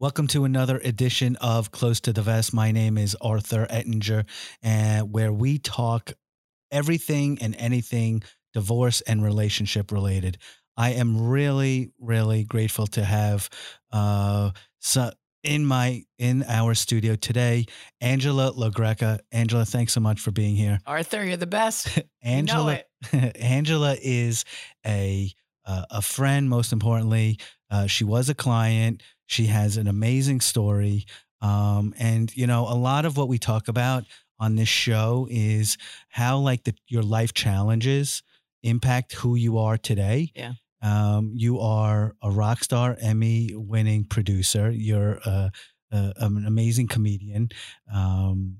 [0.00, 2.54] Welcome to another edition of Close to the Vest.
[2.54, 4.24] My name is Arthur Ettinger,
[4.62, 6.14] and where we talk
[6.70, 8.22] everything and anything
[8.54, 10.38] divorce and relationship related.
[10.74, 13.50] I am really, really grateful to have
[13.92, 15.10] uh, so
[15.44, 17.66] in my in our studio today,
[18.00, 19.18] Angela LaGreca.
[19.32, 20.78] Angela, thanks so much for being here.
[20.86, 21.98] Arthur, you're the best.
[22.22, 22.80] Angela,
[23.12, 24.46] you know Angela is
[24.86, 25.30] a
[25.66, 26.48] uh, a friend.
[26.48, 27.38] Most importantly,
[27.70, 29.02] uh, she was a client.
[29.26, 31.06] She has an amazing story.
[31.40, 34.04] Um, and, you know, a lot of what we talk about
[34.38, 35.76] on this show is
[36.08, 38.22] how, like, the, your life challenges
[38.62, 40.32] impact who you are today.
[40.34, 40.52] Yeah.
[40.82, 44.70] Um, you are a rock star, Emmy winning producer.
[44.70, 45.20] You're
[45.92, 47.50] an amazing comedian.
[47.92, 48.56] Um,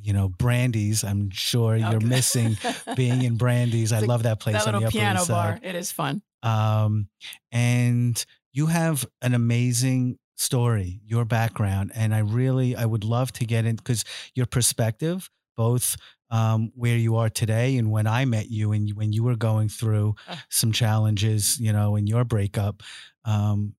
[0.00, 1.02] you know, Brandy's.
[1.04, 1.90] I'm sure Okay.
[1.90, 2.56] you're missing
[2.96, 3.92] being in Brandy's.
[3.92, 5.60] I love that place that on the Upper piano East Side.
[5.60, 5.68] bar.
[5.68, 6.22] It is fun.
[6.42, 7.08] Um,
[7.52, 13.44] and you have an amazing story, your background, and I really I would love to
[13.44, 14.04] get in because
[14.34, 15.96] your perspective, both
[16.30, 19.68] um, where you are today and when I met you and when you were going
[19.68, 20.44] through Ah.
[20.50, 22.82] some challenges, you know, in your breakup,
[23.24, 23.74] um,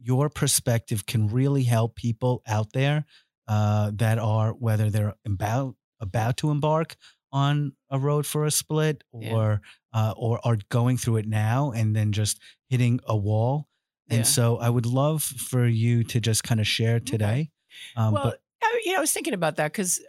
[0.00, 3.04] your perspective can really help people out there
[3.48, 6.96] uh, that are whether they're about about to embark
[7.32, 9.32] on a road for a split Yeah.
[9.34, 9.60] or
[9.94, 13.68] uh, or are going through it now and then just hitting a wall.
[14.08, 14.24] And Yeah.
[14.24, 17.50] so I would love for you to just kind of share today.
[17.96, 20.00] Um, well, but I, you know, I was thinking about that because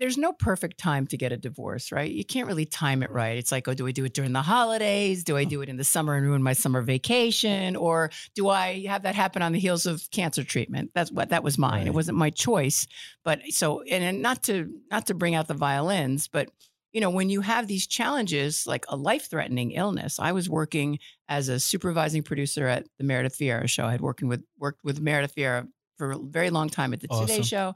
[0.00, 2.10] there's no perfect time to get a divorce, right?
[2.10, 3.38] You can't really time it right.
[3.38, 5.22] It's like, oh, do I do it during the holidays?
[5.22, 5.48] Do I mm.
[5.48, 7.76] do it in the summer and ruin my summer vacation?
[7.76, 10.90] Or do I have that happen on the heels of cancer treatment?
[10.94, 11.80] That's what that was mine.
[11.80, 11.86] Right.
[11.86, 12.86] It wasn't my choice.
[13.24, 16.50] But so, and, and not to not to bring out the violins, but
[16.92, 21.48] you know, when you have these challenges like a life-threatening illness, I was working as
[21.48, 23.84] a supervising producer at the Meredith Vieira show.
[23.84, 25.66] I had working with worked with Meredith Vieira
[25.98, 27.26] for a very long time at the Awesome.
[27.26, 27.74] Today Show.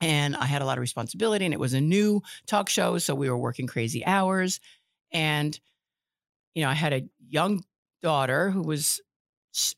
[0.00, 2.98] And I had a lot of responsibility, and it was a new talk show.
[2.98, 4.60] So we were working crazy hours.
[5.12, 5.58] And,
[6.54, 7.64] you know, I had a young
[8.02, 9.00] daughter who was,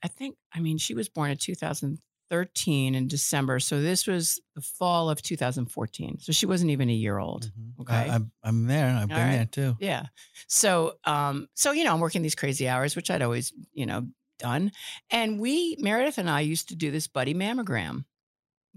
[0.02, 3.60] I think, I mean, she was born in 2013 in December.
[3.60, 6.18] So this was the fall of 2014.
[6.20, 7.52] So she wasn't even a year old.
[7.58, 7.82] Mhm.
[7.82, 7.94] okay.
[7.94, 8.88] I, I'm, I'm there.
[8.88, 9.32] I've been All right.
[9.32, 9.76] there too.
[9.78, 10.06] Yeah.
[10.48, 14.08] So, um, so you know, I'm working these crazy hours, which I'd always, you know,
[14.38, 14.72] done.
[15.10, 18.04] And we, Meredith and I, used to do this buddy mammogram.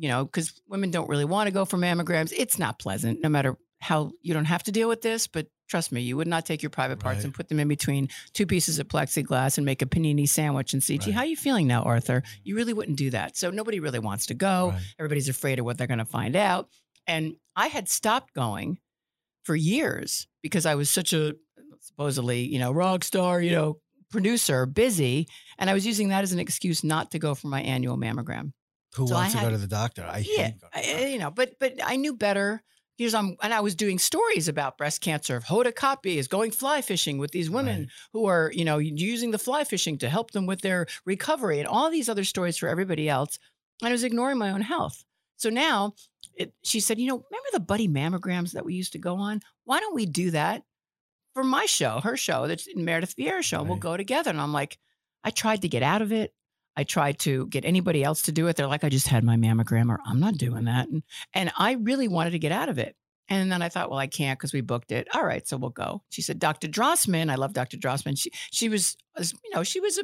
[0.02, 2.32] You know, because women don't really want to go for mammograms.
[2.36, 5.28] It's not pleasant, no matter how you don't have to deal with this.
[5.28, 7.26] But trust me, you would not take your private parts Right.
[7.26, 10.82] and put them in between two pieces of plexiglass and make a panini sandwich and
[10.82, 11.16] see, gee, Right.
[11.18, 12.24] how you feeling now, Arthur?
[12.44, 13.36] You really wouldn't do that.
[13.38, 14.70] So nobody really wants to go.
[14.72, 14.82] Right.
[14.98, 16.70] Everybody's afraid of what they're going to find out.
[17.06, 18.80] And I had stopped going
[19.44, 21.36] for years because I was such a
[21.82, 23.80] supposedly, you know, rock star, you know,
[24.12, 25.28] producer, busy.
[25.58, 28.52] And I was using that as an excuse not to go for my annual mammogram.
[28.96, 30.04] Who So I wants to go to the doctor?
[30.04, 30.44] I Yeah.
[30.44, 32.64] hate going to the I- you know, but but I knew better.
[32.98, 35.40] Because I'm and I was doing stories about breast cancer.
[35.40, 37.90] Hoda Kotb is going fly fishing with these women Right.
[38.12, 41.68] who are, you know, using the fly fishing to help them with their recovery and
[41.68, 43.40] all these other stories for everybody else.
[43.82, 45.06] And I was ignoring my own health.
[45.38, 45.94] So now
[46.36, 49.40] it, she said, you know, remember the buddy mammograms that we used to go on?
[49.64, 50.64] Why don't we do that
[51.34, 53.64] for my show, her show, that's Meredith Vieira show?
[53.64, 54.30] We'll go together.
[54.32, 54.78] And I'm like,
[55.24, 56.34] I tried to get out of it.
[56.76, 58.56] I tried to get anybody else to do it.
[58.56, 60.88] They're like, I just had my mammogram, or I'm not doing that.
[60.88, 61.04] And
[61.34, 62.96] and I really wanted to get out of it.
[63.30, 65.08] And then I thought, well, I can't because we booked it.
[65.14, 66.02] All right, so we'll go.
[66.10, 66.68] She said, Dr.
[66.68, 67.78] Drossman, I love Dr.
[67.78, 68.18] Drossman.
[68.18, 70.04] She she was, was, you know, she was a,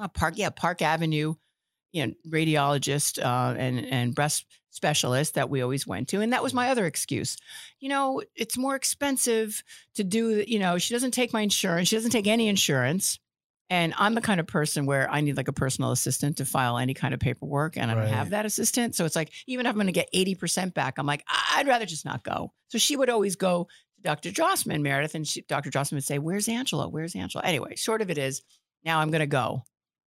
[0.00, 1.34] a Park, yeah, Park Avenue,
[1.92, 6.42] you know, radiologist uh, and and breast specialist that we always went to, and that
[6.42, 7.36] was my other excuse.
[7.80, 9.62] You know, it's more expensive
[9.94, 10.42] to do.
[10.46, 11.88] You know, she doesn't take my insurance.
[11.88, 13.18] She doesn't take any insurance.
[13.70, 16.78] And I'm the kind of person where I need like a personal assistant to file
[16.78, 18.12] any kind of paperwork, and I don't Right.
[18.14, 18.94] have that assistant.
[18.94, 21.66] So it's like, even if I'm going to get 80% back, I'm like, "I- I'd
[21.68, 22.52] rather just not go.
[22.68, 23.64] So she would always go
[23.96, 24.30] to Dr.
[24.30, 25.70] Drossman, Meredith, and she, Dr.
[25.70, 26.88] Drossman would say, Where's Angela?
[26.88, 27.44] Where's Angela?
[27.44, 28.40] Anyway, short of it is,
[28.84, 29.62] now I'm going to go.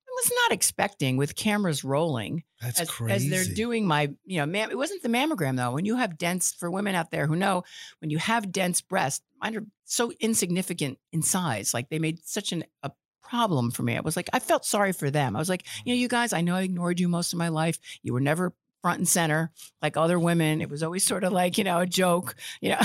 [0.07, 3.13] I was not expecting with cameras rolling That's as, crazy.
[3.13, 5.71] as they're doing my, you know, mam- it wasn't the mammogram though.
[5.73, 7.63] When you have dense, for women out there who know,
[7.99, 11.73] when you have dense breasts, mine are so insignificant in size.
[11.73, 12.91] Like they made such an, a
[13.33, 13.97] problem for me.
[13.97, 15.35] I was like, I felt sorry for them.
[15.35, 17.49] I was like, you know, you guys, I know I ignored you most of my
[17.49, 17.79] life.
[18.03, 18.53] You were never
[18.83, 19.51] front and center
[19.81, 20.61] like other women.
[20.61, 22.81] It was always sort of like, you know, a joke, you know,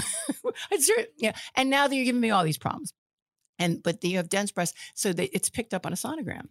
[1.19, 1.33] yeah.
[1.55, 2.95] And now that you're giving me all these problems.
[3.59, 4.79] And, but you have dense breasts.
[4.95, 6.47] So they, it's picked up on a sonogram.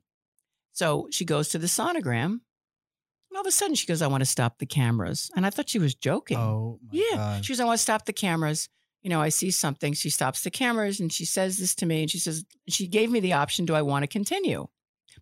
[0.74, 2.26] So she goes to the sonogram.
[2.26, 5.32] And all of a sudden she goes, I want to stop the cameras.
[5.36, 6.38] And I thought she was joking.
[6.38, 7.16] Oh my yeah.
[7.16, 7.46] God.
[7.46, 8.70] She goes, I want to stop the cameras.
[9.04, 9.94] You know, I see something.
[9.94, 12.02] She stops the cameras and she says this to me.
[12.02, 14.68] And she says, she gave me the option, do I want to continue?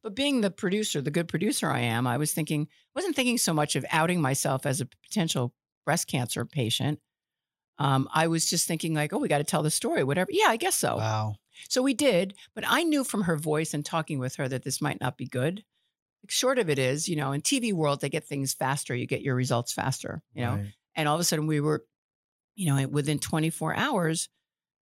[0.02, 3.54] But being the producer, the good producer I am, I was thinking, wasn't thinking so
[3.54, 5.54] much of outing myself as a potential
[5.86, 7.00] breast cancer patient.
[7.78, 10.30] Um, I was just thinking like, oh, we got to tell the story, whatever.
[10.32, 10.98] Yeah, I guess so.
[10.98, 11.36] Wow.
[11.70, 14.82] So we did, but I knew from her voice and talking with her that this
[14.82, 15.64] might not be good.
[16.28, 18.96] Short of it is, you know, in TV world, they get things faster.
[18.96, 20.56] You get your results faster, you know.
[20.56, 20.74] Right.
[20.96, 21.86] And all of a sudden, we were,
[22.56, 24.30] you know, within 24 hours,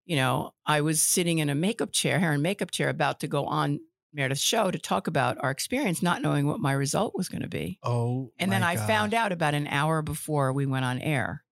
[0.05, 3.29] you know, I was sitting in a makeup chair, hair and makeup chair, about to
[3.29, 3.81] go on
[4.13, 7.49] Meredith's show to talk about our experience, not knowing what my result was going to
[7.49, 7.79] be.
[7.83, 8.31] Oh.
[8.39, 8.87] And then I God.
[8.87, 11.45] found out about an hour before we went on air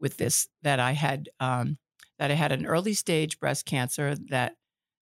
[0.00, 1.78] with this that I had um,
[2.18, 4.54] that I had an early stage breast cancer that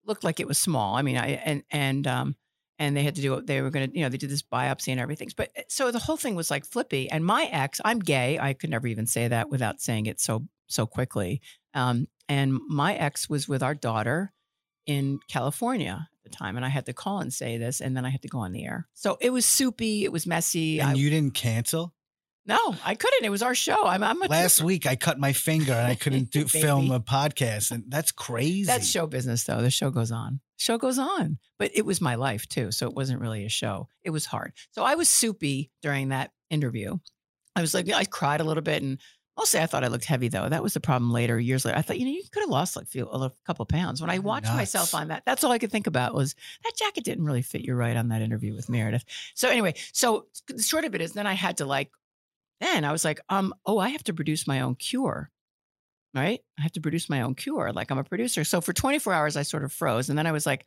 [0.06, 0.96] looked like it was small.
[0.96, 2.36] I mean, I and and um,
[2.78, 3.46] and they had to do it.
[3.46, 5.30] They were going to, you know, they did this biopsy and everything.
[5.36, 7.10] But eh, so the whole thing was like flippy.
[7.10, 8.38] And my ex, I'm gay.
[8.38, 11.40] I could never even say that without saying it so so quickly.
[11.74, 14.32] Um, and my ex was with our daughter
[14.86, 18.04] in California at the time, and I had to call and say this, and then
[18.04, 18.88] I had to go on the air.
[18.94, 20.04] So it was soupy.
[20.04, 20.80] It was messy.
[20.80, 21.94] And I, you didn't cancel?
[22.44, 23.24] no, I couldn't.
[23.24, 23.86] It was our show.
[23.86, 26.98] I'm, I'm a Last week I cut my finger and I couldn't do film a
[26.98, 27.70] podcast.
[27.70, 28.64] And that's crazy.
[28.64, 29.62] That's show business, though.
[29.62, 30.40] The show goes on.
[30.56, 31.38] Show goes on.
[31.58, 33.88] But it was my life too, so it wasn't really a show.
[34.02, 34.52] It was hard.
[34.72, 36.98] So I was soupy during that interview.
[37.54, 38.98] I was like, I cried a little bit, and
[39.36, 40.48] mostly I thought I looked heavy though.
[40.48, 41.78] That was the problem later, years later.
[41.78, 44.00] I thought, you know, you could have lost like few, a couple of pounds.
[44.00, 46.34] When I watched myself on that, that's all I could think about was
[46.64, 49.04] that jacket didn't really fit you right on that interview with Meredith.
[49.34, 51.90] So anyway, so the short of it is, then I had to like,
[52.60, 55.30] then I was like, um, oh, I have to produce my own cure
[56.14, 56.40] right?
[56.58, 57.72] I have to produce my own cure.
[57.72, 58.44] Like I'm a producer.
[58.44, 60.08] So for 24 hours, I sort of froze.
[60.08, 60.66] And then I was like,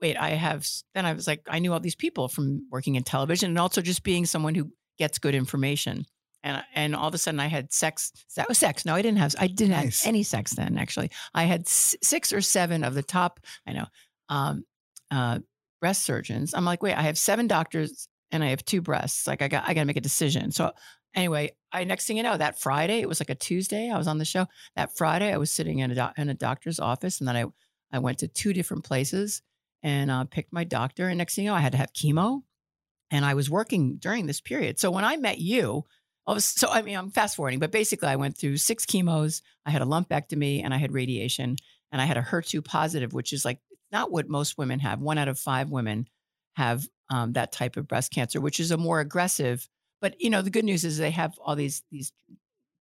[0.00, 3.02] wait, I have, then I was like, I knew all these people from working in
[3.02, 6.06] television and also just being someone who gets good information.
[6.46, 8.12] And, and all of a sudden I had sex.
[8.36, 8.84] That was sex.
[8.84, 10.04] No, I didn't have, I didn't Nice.
[10.04, 11.10] have any sex then, actually.
[11.34, 13.86] I had six or seven of the top, I know,
[14.28, 14.64] um,
[15.10, 15.40] uh,
[15.80, 16.54] breast surgeons.
[16.54, 19.26] I'm like, wait, I have seven doctors and I have two breasts.
[19.26, 20.52] Like I got, I got to make a decision.
[20.52, 20.70] So
[21.16, 23.90] anyway, I, next thing you know, that Friday, it was like a Tuesday.
[23.90, 24.46] I was on the show
[24.76, 25.32] that Friday.
[25.32, 27.44] I was sitting in a doc- in a doctor's office, and then I
[27.92, 29.42] I went to two different places
[29.82, 31.08] and uh, picked my doctor.
[31.08, 32.42] And next thing you know, I had to have chemo,
[33.10, 34.78] and I was working during this period.
[34.78, 35.84] So when I met you,
[36.26, 39.42] all so I mean, I'm fast forwarding, but basically, I went through six chemos.
[39.64, 41.56] I had a lumpectomy, and I had radiation,
[41.92, 43.60] and I had a HER2 positive, which is like
[43.92, 45.00] not what most women have.
[45.00, 46.08] One out of five women
[46.56, 49.68] have um, that type of breast cancer, which is a more aggressive.
[50.00, 52.12] But you know, the good news is they have all these these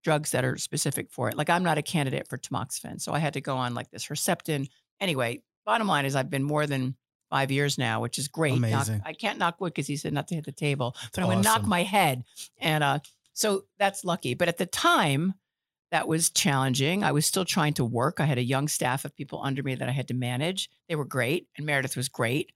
[0.04, 1.38] drugs that are specific for it.
[1.38, 4.06] Like I'm not a candidate for tamoxifen, so I had to go on like this
[4.06, 4.70] Herceptin.
[5.00, 6.96] Anyway, bottom line is I've been more than
[7.32, 8.60] five years now, which is great.
[8.60, 9.02] Knock- Amazing.
[9.06, 11.38] I can't knock wood because he said not to hit the table, but I'm going
[11.40, 12.24] to knock my head,
[12.60, 13.00] and uh,
[13.33, 14.33] so that's lucky.
[14.33, 15.33] But at the time,
[15.92, 17.04] that was challenging.
[17.04, 18.19] I was still trying to work.
[18.19, 20.69] I had a young staff of people under me that I had to manage.
[20.88, 22.51] They were great, and Meredith was great.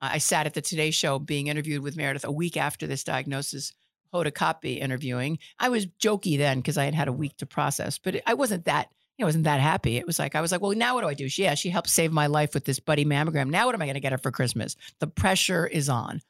[0.00, 3.72] I sat at the Today Show being interviewed with Meredith a week after this diagnosis.
[4.12, 5.38] Hoda Kotb interviewing.
[5.58, 8.66] I was jokey then because I had had a week to process, but I wasn't
[8.66, 8.88] that.
[9.18, 9.96] You know, wasn't that happy.
[9.96, 11.26] It was like I was like, well, now what do I do?
[11.26, 13.48] She, yeah, she helped save my life with this buddy mammogram.
[13.48, 14.76] Now what am I going to get her for Christmas?
[15.00, 16.20] The pressure is on.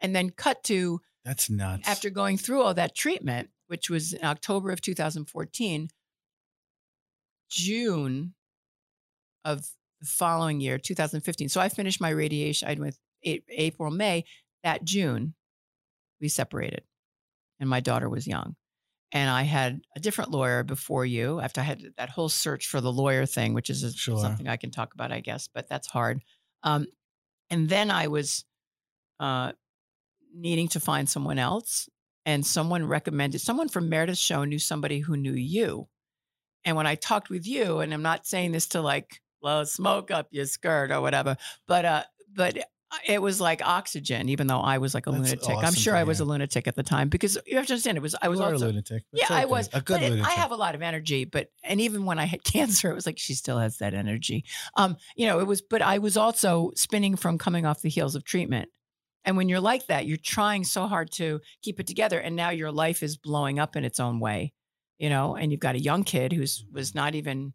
[0.00, 1.88] And then cut to That's nuts.
[1.88, 5.88] after going through all that treatment, which was in October of 2014,
[7.50, 8.34] June
[9.44, 9.66] of
[10.00, 11.48] the following year, 2015.
[11.48, 12.68] So I finished my radiation.
[12.68, 14.24] I went April, May.
[14.64, 15.34] That June,
[16.20, 16.82] we separated,
[17.60, 18.54] and my daughter was young.
[19.10, 21.40] And I had a different lawyer before you.
[21.40, 24.18] After I had that whole search for the lawyer thing, which is a, Sure.
[24.18, 26.22] something I can talk about, I guess, but that's hard.
[26.62, 26.86] Um,
[27.50, 28.44] and then I was
[29.20, 29.52] uh,
[30.34, 31.88] needing to find someone else,
[32.24, 35.88] and someone recommended someone from Meredith's show knew somebody who knew you.
[36.64, 40.10] And when I talked with you, and I'm not saying this to like blow smoke
[40.10, 41.36] up your skirt or whatever,
[41.66, 42.58] but uh, but
[43.06, 45.64] it was like oxygen, even though I was like a That's lunatic.
[45.66, 48.02] I'm sure I was a lunatic at the time because you have to understand it
[48.02, 49.04] was I was you also a lunatic.
[49.12, 50.30] yeah, it's I was a good but it- lunatic.
[50.30, 53.06] I have a lot of energy, but and even when I had cancer, it was
[53.06, 54.44] like she still has that energy.
[54.76, 58.14] Um, you know, it was, but I was also spinning from coming off the heels
[58.14, 58.68] of treatment.
[59.24, 62.50] And when you're like that, you're trying so hard to keep it together, and now
[62.50, 64.52] your life is blowing up in its own way,
[64.98, 65.36] you know.
[65.36, 67.52] And you've got a young kid who's was not even,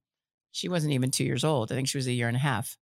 [0.51, 1.71] she wasn't even two years old.
[1.71, 2.77] I think she was a year and a half,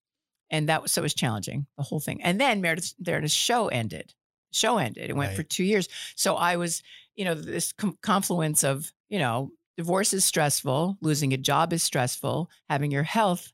[0.49, 2.21] and that was so it was challenging the whole thing.
[2.21, 4.13] And then Meredith's Meredith's show ended.
[4.51, 5.09] Show ended.
[5.09, 5.89] It went for two years.
[6.15, 6.81] So I was,
[7.15, 11.83] you know, this com- confluence of, you know, divorce is stressful, losing a job is
[11.83, 13.51] stressful, having your health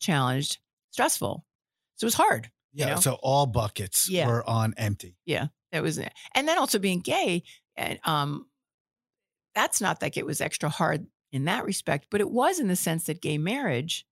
[0.00, 0.58] challenged,
[0.90, 1.46] stressful.
[1.96, 2.50] So it was hard.
[2.72, 2.94] Yeah.
[2.94, 3.00] know?
[3.00, 4.26] So all buckets Yeah.
[4.28, 5.16] were on empty.
[5.24, 5.48] Yeah.
[5.72, 6.12] That was it.
[6.34, 7.44] And then also being gay,
[7.76, 8.46] and um,
[9.54, 12.76] that's not like it was extra hard in that respect, but it was in the
[12.76, 14.04] sense that gay marriage,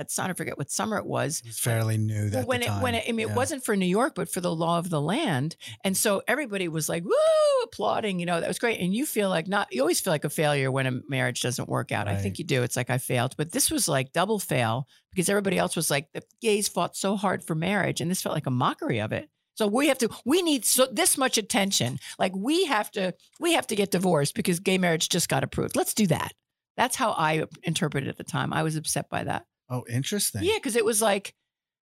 [0.00, 0.30] at Sun.
[0.30, 1.42] I forget what summer it was.
[1.44, 4.14] It's fairly new that when it when it, I mean, it wasn't for New York,
[4.14, 8.18] but for the law of the land, and so everybody was like, "Woo!" applauding.
[8.18, 8.80] You know, that was great.
[8.80, 9.72] And you feel like not.
[9.72, 12.08] You always feel like a failure when a marriage doesn't work out.
[12.08, 12.62] I think you do.
[12.62, 16.08] It's like I failed, but this was like double fail because everybody else was like
[16.12, 19.28] the gays fought so hard for marriage, and this felt like a mockery of it.
[19.54, 20.08] So we have to.
[20.24, 21.98] We need so this much attention.
[22.18, 23.14] Like we have to.
[23.38, 25.76] We have to get divorced because gay marriage just got approved.
[25.76, 26.32] Let's do that.
[26.76, 28.54] That's how I interpreted it at the time.
[28.54, 29.44] I was upset by that.
[29.70, 30.42] Oh, interesting.
[30.42, 31.34] Yeah, because it was like,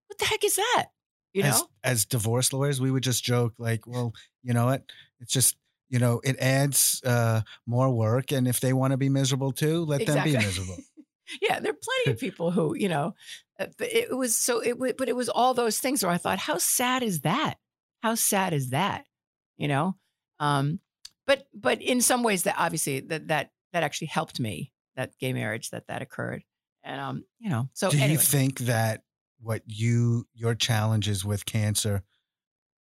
[0.09, 0.87] what the heck is that?
[1.33, 1.49] You know?
[1.49, 4.85] as, as divorce lawyers, we would just joke like, well, you know what?
[5.21, 5.57] It's just,
[5.91, 8.33] you know, it adds uh, more work.
[8.33, 10.79] And if they want to be miserable too, let them be miserable.
[11.43, 13.15] yeah, there are plenty of people who, you know,
[13.59, 16.59] uh, it was so it but it was all those things where I thought, how
[16.59, 17.55] sad is that?
[18.03, 19.05] How sad is that?
[19.57, 19.97] You know?
[20.41, 20.81] Um,
[21.27, 25.33] but but in some ways that obviously that that that actually helped me, that gay
[25.33, 26.45] marriage that that occurred.
[26.85, 29.03] And um, you know, so Do you think that
[29.41, 32.03] what you, your challenges with cancer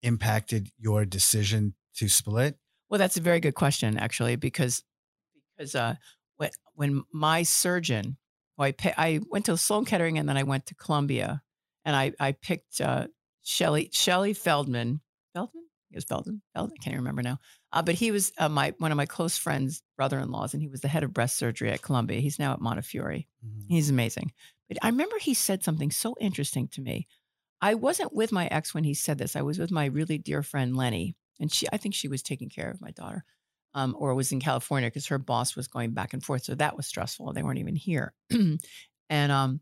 [0.03, 2.59] impacted your decision to split?
[2.88, 4.85] Well, that's a very good question, actually, because
[5.57, 5.97] because uh,
[6.37, 8.17] when when my surgeon,
[8.57, 11.43] who I pi- I went to Sloan Kettering and then I went to Columbia,
[11.85, 13.07] and I I picked uh,
[13.43, 15.00] Shelley Shelley Feldman
[15.35, 15.65] Feldman?
[15.91, 16.43] It was Feldman?
[16.55, 16.76] Feldman?
[16.81, 17.38] I can't remember now,
[17.76, 20.80] uh, but he was uh, my one of my close friends brother-in-laws, and he was
[20.80, 22.21] the head of breast surgery at Columbia.
[22.21, 23.25] He's now at Montefiore.
[23.45, 23.66] Mhm.
[23.68, 24.33] He's amazing.
[24.68, 27.06] But I remember he said something so interesting to me.
[27.61, 29.37] I wasn't with my ex when he said this.
[29.37, 32.49] I was with my really dear friend Lenny, and she I think she was taking
[32.49, 33.25] care of my daughter,
[33.75, 36.45] um, or was in California because her boss was going back and forth.
[36.45, 37.33] So that was stressful.
[37.33, 38.14] They weren't even here.
[39.11, 39.61] and um,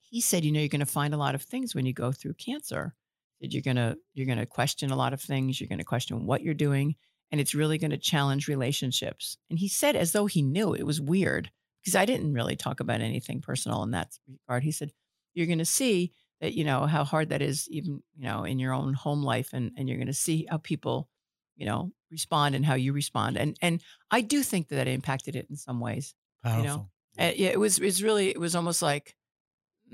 [0.00, 2.12] he said, you know, you're going to find a lot of things when you go
[2.12, 2.94] through cancer.
[3.40, 5.60] That you're gonna you're gonna question a lot of things.
[5.60, 6.94] You're gonna question what you're doing,
[7.30, 9.36] and it's really going to challenge relationships.
[9.50, 11.50] And he said, as though he knew it was weird
[11.82, 14.62] because I didn't really talk about anything personal in that regard.
[14.62, 14.92] He said,
[15.34, 18.58] You're going to see that, you know, how hard that is, even, you know, in
[18.58, 19.50] your own home life.
[19.52, 21.08] And, and you're going to see how people,
[21.56, 23.36] you know, respond and how you respond.
[23.36, 26.14] And, and I do think that that impacted it in some ways.
[26.42, 26.90] Powerful.
[27.18, 29.14] Uh, yeah, it was, it's really, it was almost like,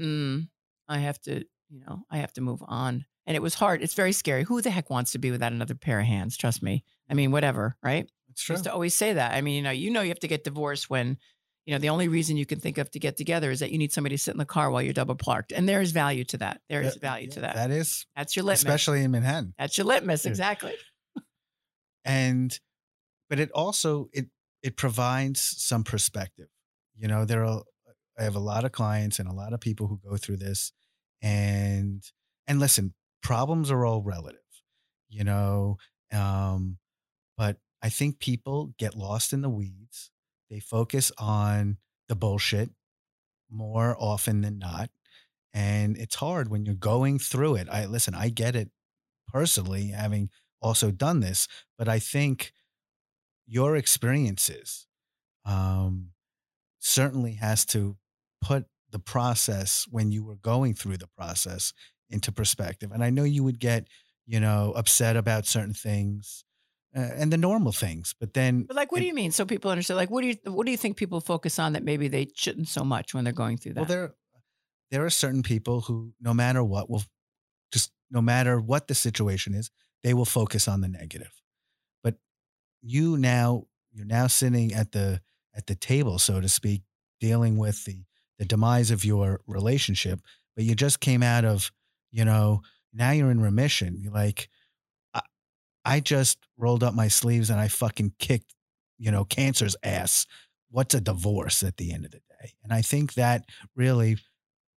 [0.01, 0.49] mm,
[0.89, 3.05] I have to, you know, I have to move on.
[3.27, 3.83] And it was hard.
[3.83, 4.45] It's very scary.
[4.45, 6.37] Who the heck wants to be without another pair of hands?
[6.37, 6.85] Trust me.
[7.11, 8.09] I mean, whatever, right?
[8.31, 8.55] It's true.
[8.55, 9.33] used to always say that.
[9.35, 11.19] I mean, you know, you know, you have to get divorced when,
[11.67, 13.79] you know, the only reason you can think of to get together is that you
[13.79, 16.25] need somebody to sit in the car while you're double parked, and there is value
[16.25, 16.61] to that.
[16.69, 17.55] There is Yeah, value to that.
[17.57, 18.63] That is, That's your litmus.
[18.63, 19.55] especially in Manhattan.
[19.59, 20.31] That's your litmus, Yeah.
[20.31, 20.75] exactly.
[22.05, 22.59] and
[23.29, 24.27] but it also it
[24.63, 26.49] it provides some perspective
[26.97, 27.63] you know there are
[28.19, 30.73] i have a lot of clients and a lot of people who go through this
[31.23, 32.03] and
[32.47, 34.41] and listen problems are all relative
[35.09, 35.77] you know
[36.13, 36.79] um
[37.41, 40.11] but i think people get lost in the weeds
[40.51, 41.79] they focus on
[42.09, 42.71] the bullshit
[43.51, 44.91] more often than not
[45.55, 48.69] and it's hard when you're going through it i listen i get it
[49.27, 50.29] personally having
[50.61, 52.53] also done this but i think
[53.47, 54.87] your experiences
[55.45, 56.11] um,
[56.79, 57.97] certainly has to
[58.41, 61.73] put the process when you were going through the process
[62.11, 62.91] into perspective.
[62.93, 63.87] And I know you would get,
[64.27, 66.45] you know, upset about certain things
[66.97, 69.31] uh, and the normal things, but then But like, what do you mean?
[69.31, 69.97] So people understand.
[69.97, 72.69] Like, what do you what do you think people focus on that maybe they shouldn't
[72.69, 73.81] so much when they're going through that?
[73.81, 74.15] Well, there
[74.91, 77.05] there are certain people who, no matter what, will
[77.73, 79.71] just no matter what the situation is,
[80.03, 81.33] they will focus on the negative.
[82.03, 82.17] But
[82.83, 85.21] you now you're now sitting at the
[85.55, 86.83] at the table, so to speak,
[87.21, 88.05] dealing with the
[88.39, 90.21] the demise of your relationship.
[90.57, 91.71] But you just came out of,
[92.11, 93.97] you know, now you're in remission.
[94.01, 94.49] You're like,
[95.85, 98.55] I just rolled up my sleeves and I fucking kicked,
[98.99, 100.27] you know, cancer's ass.
[100.71, 102.53] What's a divorce at the end of the day?
[102.63, 103.45] And I think that
[103.75, 104.19] really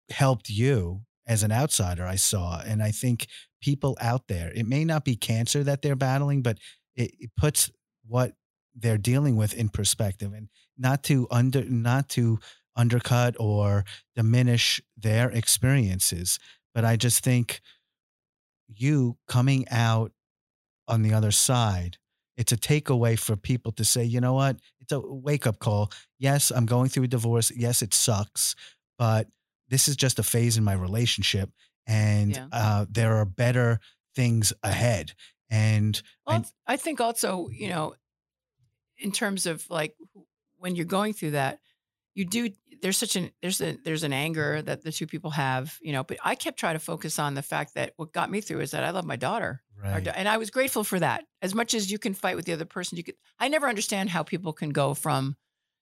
[0.09, 2.61] helped you as an outsider, I saw.
[2.65, 3.27] And I think
[3.61, 6.57] people out there, it may not be cancer that they're battling, but
[6.95, 7.71] it, it puts
[8.05, 8.33] what
[8.75, 12.39] they're dealing with in perspective and not to under not to
[12.75, 16.39] undercut or diminish their experiences.
[16.73, 17.61] But I just think
[18.67, 20.11] you coming out
[20.87, 21.97] on the other side,
[22.37, 24.59] it's a takeaway for people to say, you know what?
[24.81, 25.91] It's a wake up call.
[26.19, 27.51] Yes, I'm going through a divorce.
[27.55, 28.55] Yes, it sucks,
[28.97, 29.27] but
[29.69, 31.49] this is just a phase in my relationship.
[31.87, 32.47] And Yeah.
[32.51, 33.79] uh, there are better
[34.15, 35.13] things ahead.
[35.49, 37.95] And Well, I- I think also, you know,
[38.97, 39.95] in terms of like
[40.57, 41.59] when you're going through that,
[42.15, 42.49] you do
[42.81, 46.03] there's such an there's a there's an anger that the two people have, you know,
[46.03, 48.71] but I kept trying to focus on the fact that what got me through is
[48.71, 49.61] that I love my daughter.
[49.81, 50.07] Right.
[50.15, 51.25] And I was grateful for that.
[51.41, 54.09] As much as you can fight with the other person, you could I never understand
[54.09, 55.35] how people can go from,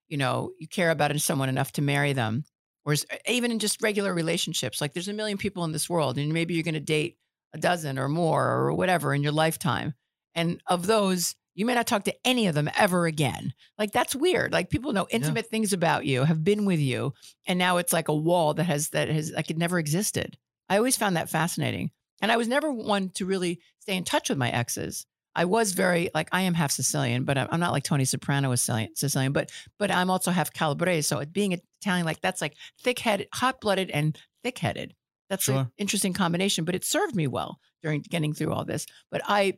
[0.07, 2.45] you know, you care about someone enough to marry them
[2.85, 2.95] or
[3.27, 4.81] even in just regular relationships.
[4.81, 7.17] Like there's a million people in this world, and maybe you're going to date
[7.53, 9.93] a dozen or more or whatever in your lifetime.
[10.33, 13.53] And of those, you may not talk to any of them ever again.
[13.77, 14.51] Like that's weird.
[14.53, 17.13] Like people know intimate things about you, have been with you,
[17.45, 20.37] and now it's like a wall that has that has like it never existed.
[20.69, 21.91] I always found that fascinating.
[22.21, 25.05] And I was never one to really stay in touch with my exes.
[25.35, 28.61] I was very like I am half Sicilian, but I'm not like Tony Soprano was
[28.61, 31.01] Sicilian, Sicilian but but I'm also half Calabrese.
[31.03, 34.93] So it- being Italian, like that's like thick headed, hot blooded, and thick headed.
[35.29, 38.85] That's an interesting combination, but it served me well during getting through all this.
[39.09, 39.53] But I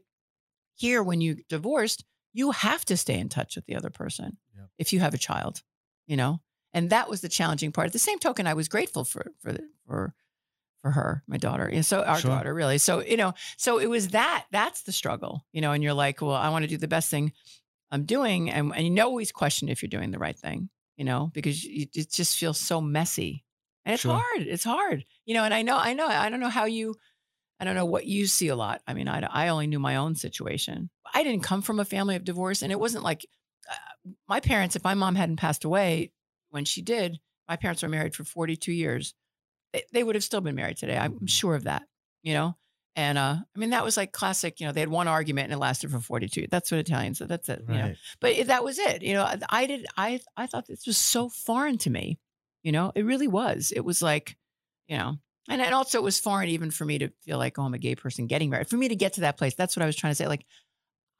[0.76, 2.04] here when you divorced,
[2.34, 4.70] you have to stay in touch with the other person Yep.
[4.78, 5.64] if you have a child,
[6.08, 6.42] you know.
[6.74, 7.88] And that was the challenging part.
[7.88, 10.16] At the same token, I was grateful for for the- for
[10.82, 11.66] for her, my daughter.
[11.66, 12.32] And so our Sure.
[12.32, 12.78] daughter, really.
[12.78, 16.22] So, you know, so it was that, that's the struggle, you know, and you're like,
[16.22, 17.32] well, I want to do the best thing
[17.90, 18.50] I'm doing.
[18.52, 21.64] And, and you know, always question if you're doing the right thing, you know, because
[21.64, 23.46] you, it just feels so messy.
[23.86, 24.12] And it's Sure.
[24.20, 24.42] hard.
[24.42, 26.96] It's hard, you know, and I know, I know, I don't know how you,
[27.60, 28.82] I don't know what you see a lot.
[28.88, 30.90] I mean, I, I only knew my own situation.
[31.14, 32.62] I didn't come from a family of divorce.
[32.62, 33.26] And it wasn't like
[33.70, 36.12] uh, my parents, if my mom hadn't passed away
[36.50, 39.14] when she did, my parents were married for 42 years
[39.74, 40.98] they, they would have still been married today.
[40.98, 41.84] I'm sure of that,
[42.22, 42.56] you know?
[42.96, 45.54] And uh, I mean, that was like classic, you know, they had one argument and
[45.54, 46.46] it lasted for 42.
[46.52, 47.82] That's what Italians, so that's it, you know?
[47.88, 47.98] Right.
[48.20, 49.02] But that was it.
[49.02, 52.20] You know, I- I did, I, I thought this was so foreign to me,
[52.62, 53.74] you know, it really was.
[53.76, 54.38] It was like,
[54.88, 55.16] you know,
[55.50, 57.78] and, and also it was foreign even for me to feel like, oh, I'm a
[57.78, 58.70] gay person getting married.
[58.70, 60.28] For me to get to that place, that's what I was trying to say.
[60.28, 60.46] Like,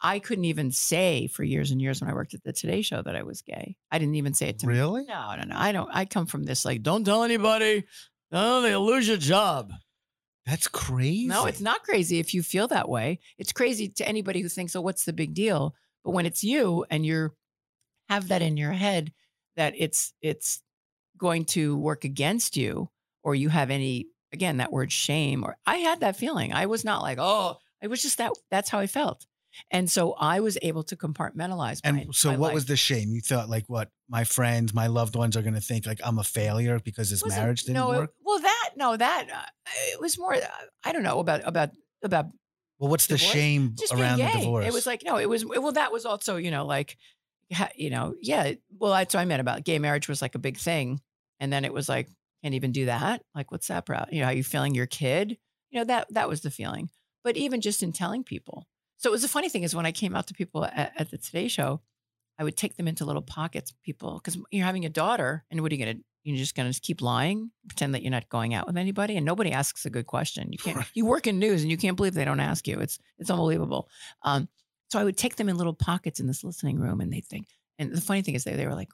[0.02, 3.02] I couldn't even say for years and years when I worked at the Today Show
[3.02, 3.78] that I was gay.
[3.90, 5.06] I didn't even say it to Really?
[5.06, 5.56] no, no, no.
[5.58, 5.90] I don't.
[5.92, 7.86] I come from this like, don't tell anybody.
[8.32, 9.72] Oh, they'll lose your job.
[10.46, 11.28] That's crazy.
[11.28, 13.20] No, it's not crazy if you feel that way.
[13.38, 15.74] It's crazy to anybody who thinks, oh, what's the big deal?
[16.04, 17.34] But when it's you and you're
[18.10, 19.14] have that in your head
[19.56, 20.62] that it's it's
[21.18, 22.90] going to work against you,
[23.24, 26.52] or you have any again that word shame, or I had that feeling.
[26.54, 29.26] I was not like, oh, it was just that that's how I felt.
[29.70, 31.80] And so I was able to compartmentalize.
[31.84, 32.54] And my- so, my what life.
[32.56, 33.12] was the shame?
[33.12, 36.18] You thought like, what my friends, my loved ones are going to think like I'm
[36.18, 38.14] a failure because this wasn't- marriage didn't no, it- work.
[38.26, 40.34] well, that no, that uh, it was more.
[40.34, 40.40] Uh,
[40.84, 41.70] I don't know about about
[42.04, 42.26] about
[42.80, 44.66] Well, what's the shame just around the divorce?
[44.66, 45.72] It was like no, it was well.
[45.72, 46.98] That was also you know like,
[47.76, 48.54] you know, yeah.
[48.80, 51.00] Well, that's what I meant about gay marriage was like a big thing,
[51.40, 52.10] and then it was like
[52.44, 53.24] can't even do that.
[53.34, 54.12] Like, what's that about?
[54.14, 55.38] You know, are you feeling your kid?
[55.72, 56.90] You know that that was the feeling.
[57.24, 59.92] But even just in telling people, so it was the funny thing is when I
[59.92, 61.82] came out to people at, at the Today Show,
[62.38, 65.72] I would take them into little pockets, people, because you're having a daughter, and what
[65.72, 66.00] are you gonna?
[66.24, 69.52] You're just gonna keep lying, pretend that you're not going out with anybody, and nobody
[69.52, 70.52] asks a good question.
[70.52, 70.78] You can't.
[70.78, 70.88] Right.
[70.94, 72.80] You work in news, and you can't believe they don't ask you.
[72.80, 73.90] It's it's unbelievable.
[74.24, 74.48] Um,
[74.90, 77.48] so I would take them in little pockets in this listening room, and they'd think.
[77.80, 78.90] And the funny thing is, they they were like,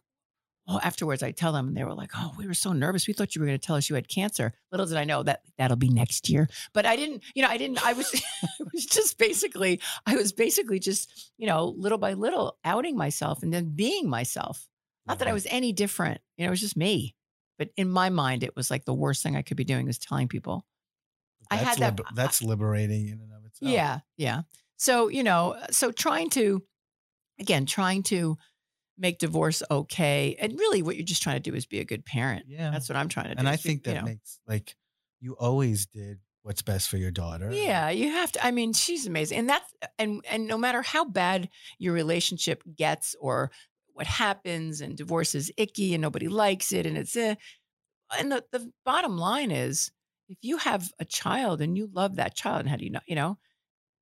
[0.70, 3.08] "Oh." Afterwards, I tell them, and they were like, "Oh, we were so nervous.
[3.08, 5.24] We thought you were going to tell us you had cancer." Little did I know
[5.24, 6.48] that that'll be next year.
[6.74, 7.24] But I didn't.
[7.36, 7.84] You know, I didn't.
[7.86, 8.14] I was.
[8.14, 9.82] it was just basically.
[10.06, 14.68] I was basically just, you know, little by little outing myself and then being myself.
[15.08, 15.36] Not that I mm-hmm.
[15.36, 16.22] was any different.
[16.38, 17.16] You know, it was just me.
[17.58, 19.98] But in my mind, it was like the worst thing I could be doing was
[20.00, 20.66] telling people.
[21.52, 23.72] I That's had that- liber- that's liberating in and of itself.
[23.72, 24.42] Yeah, yeah.
[24.78, 26.64] So, you know, so trying to,
[27.38, 28.38] again, trying to
[29.00, 30.36] make divorce okay.
[30.40, 32.46] And really what you're just trying to do is be a good parent.
[32.48, 32.70] Yeah.
[32.72, 33.40] That's what I'm trying to do.
[33.40, 34.06] and I be- think you that know.
[34.06, 34.76] makes like
[35.22, 37.52] you always did what's best for your daughter.
[37.52, 38.46] Yeah, you have to.
[38.46, 43.16] I mean, she's amazing, and that's and and no matter how bad your relationship gets
[43.20, 43.52] or
[43.94, 47.36] what happens, and divorce is icky and nobody likes it, and it's eh,
[48.18, 49.92] and the the bottom line is,
[50.30, 53.02] if you have a child and you love that child, and how do you know?
[53.08, 53.38] You know,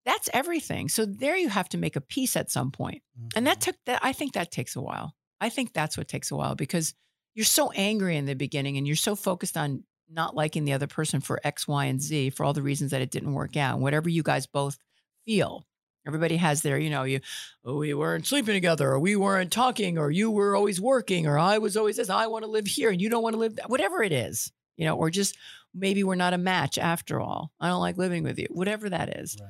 [0.08, 0.89] that's everything.
[0.89, 3.04] So there, you have to make a peace at some point,
[3.36, 3.62] and that Mhm.
[3.65, 4.00] took that.
[4.04, 5.15] I think that takes a while.
[5.39, 6.96] I think that's what takes a while because
[7.36, 10.88] you're so angry in the beginning, and you're so focused on not liking the other
[10.88, 13.74] person for X, Y, and Z for all the reasons that it didn't work out.
[13.76, 14.80] And whatever you guys both
[15.26, 15.67] feel.
[16.08, 17.20] Everybody has their, you know, you,
[17.65, 21.38] oh, we weren't sleeping together, or we weren't talking, or you were always working, or
[21.38, 22.10] I was always this.
[22.10, 23.58] I want to live here, and you don't want to live.
[23.58, 23.70] That.
[23.70, 25.36] Whatever it is, you know, or just
[25.76, 27.52] maybe we're not a match after all.
[27.60, 28.48] I don't like living with you.
[28.50, 29.50] Whatever that is, Right.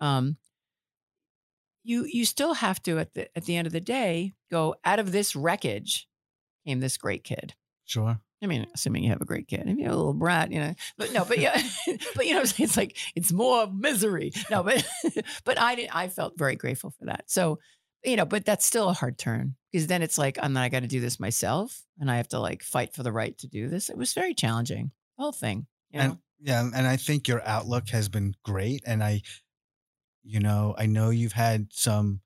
[0.00, 0.36] Um,
[1.84, 4.98] you you still have to at the at the end of the day go out
[4.98, 6.08] of this wreckage
[6.66, 7.54] came this great kid.
[7.84, 8.20] Sure.
[8.42, 10.74] I mean, assuming you have a great kid, if you're a little brat, you know,
[10.96, 11.60] but no, but yeah,
[12.14, 12.66] but you know, I'm saying?
[12.68, 14.32] it's like it's more misery.
[14.50, 14.86] No, but
[15.44, 15.96] but I didn't.
[15.96, 17.24] I felt very grateful for that.
[17.26, 17.58] So,
[18.04, 20.68] you know, but that's still a hard turn because then it's like, and then I
[20.68, 23.48] got to do this myself, and I have to like fight for the right to
[23.48, 23.88] do this.
[23.88, 25.66] It was very challenging, the whole thing.
[25.90, 26.04] You know?
[26.04, 28.82] And yeah, and I think your outlook has been great.
[28.86, 29.22] And I,
[30.28, 32.20] you know, I know you've had some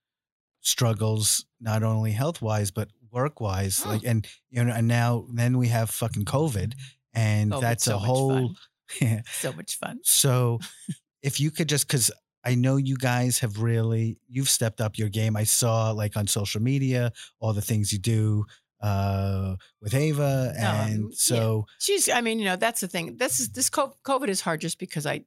[0.60, 3.90] struggles, not only health wise, but work wise, Oh.
[3.90, 6.72] like, and you know, and now then we have fucking COVID,
[7.14, 8.50] and Oh, that's so a whole.
[9.40, 10.00] So much fun.
[10.02, 10.58] So
[11.22, 12.10] if you could just because
[12.44, 15.34] I know you guys have really you've stepped up your game.
[15.34, 18.44] I saw like on social media all the things you do
[18.82, 21.14] uh with Ava and Um, yeah.
[21.14, 23.16] so She's, I mean, you know, that's the thing.
[23.16, 25.24] This is this COVID is hard just because I,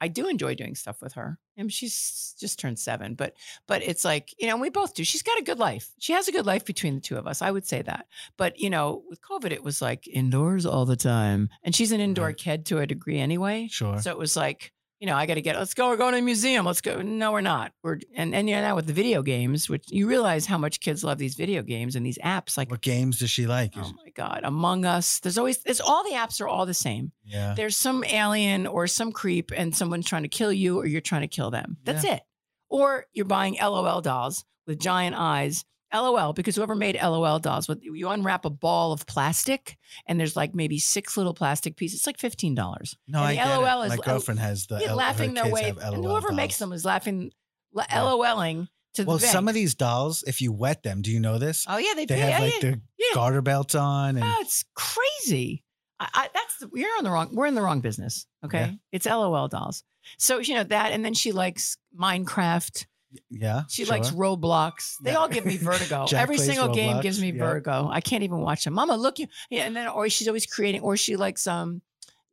[0.00, 1.38] I do enjoy doing stuff with her.
[1.58, 3.34] I mean, she's just turned seven, but
[3.66, 5.02] but it's like you know we both do.
[5.04, 5.90] She's got a good life.
[5.98, 7.42] She has a good life between the two of us.
[7.42, 8.06] I would say that.
[8.36, 12.00] But you know, with COVID, it was like indoors all the time, and she's an
[12.00, 12.36] indoor Right.
[12.36, 13.68] kid to a degree anyway.
[13.70, 13.98] sure.
[14.00, 15.88] So it was like, you know, I got to get, let's go.
[15.88, 16.66] We're going to a museum.
[16.66, 17.00] Let's go.
[17.02, 17.72] No, we're not.
[17.82, 20.80] We're, and, and you know, now with the video games, which you realize how much
[20.80, 23.74] kids love these video games and these apps like, what games does she like?
[23.76, 25.20] oh my God, Among Us.
[25.20, 27.12] There's always, there's all the apps are all the same.
[27.24, 27.54] yeah.
[27.54, 31.22] There's some alien or some creep and someone's trying to kill you or you're trying
[31.22, 31.76] to kill them.
[31.84, 32.22] That's it.
[32.68, 35.64] Or you're buying LOL dolls with giant eyes.
[35.92, 40.54] LOL, because whoever made LOL dolls, you unwrap a ball of plastic and there's like
[40.54, 42.00] maybe six little plastic pieces.
[42.00, 42.96] It's like fifteen dollars.
[43.06, 43.86] No, and I the get LOL it.
[43.86, 46.84] is My girlfriend has the Yeah, L- laughing their way, and whoever makes them is
[46.84, 47.30] laughing,
[47.72, 48.00] la- Yeah.
[48.02, 51.38] LOLing to the Well, some of these dolls, if you wet them, do you know
[51.38, 51.64] this?
[51.68, 52.60] oh yeah, they, they have yeah, like yeah.
[52.60, 52.80] their
[53.14, 55.64] garter belts on, and Oh, it's crazy.
[56.00, 57.30] I, I, that's the, you're on the wrong.
[57.32, 58.26] We're in the wrong business.
[58.44, 59.82] Okay, it's LOL dolls.
[60.18, 62.86] So you know that, and then she likes Minecraft.
[63.30, 63.94] Yeah, She sure.
[63.96, 64.94] likes Roblox.
[65.02, 65.16] They Yeah.
[65.18, 66.06] all give me vertigo.
[66.14, 67.44] Every single game gives me yeah.
[67.44, 67.88] vertigo.
[67.90, 68.74] I can't even watch them.
[68.74, 69.26] Mama, look you.
[69.50, 71.82] Yeah, and then or she's always creating, or she likes um,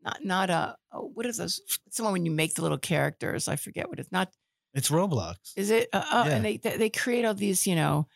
[0.03, 1.61] not not a oh, what is this?
[1.89, 3.47] Someone when you make the little characters.
[3.47, 4.29] I forget what it's not.
[4.73, 5.35] It's Roblox.
[5.55, 5.87] Is it?
[5.93, 6.35] Uh, uh, Yeah.
[6.35, 8.07] And they they they create all these, you know,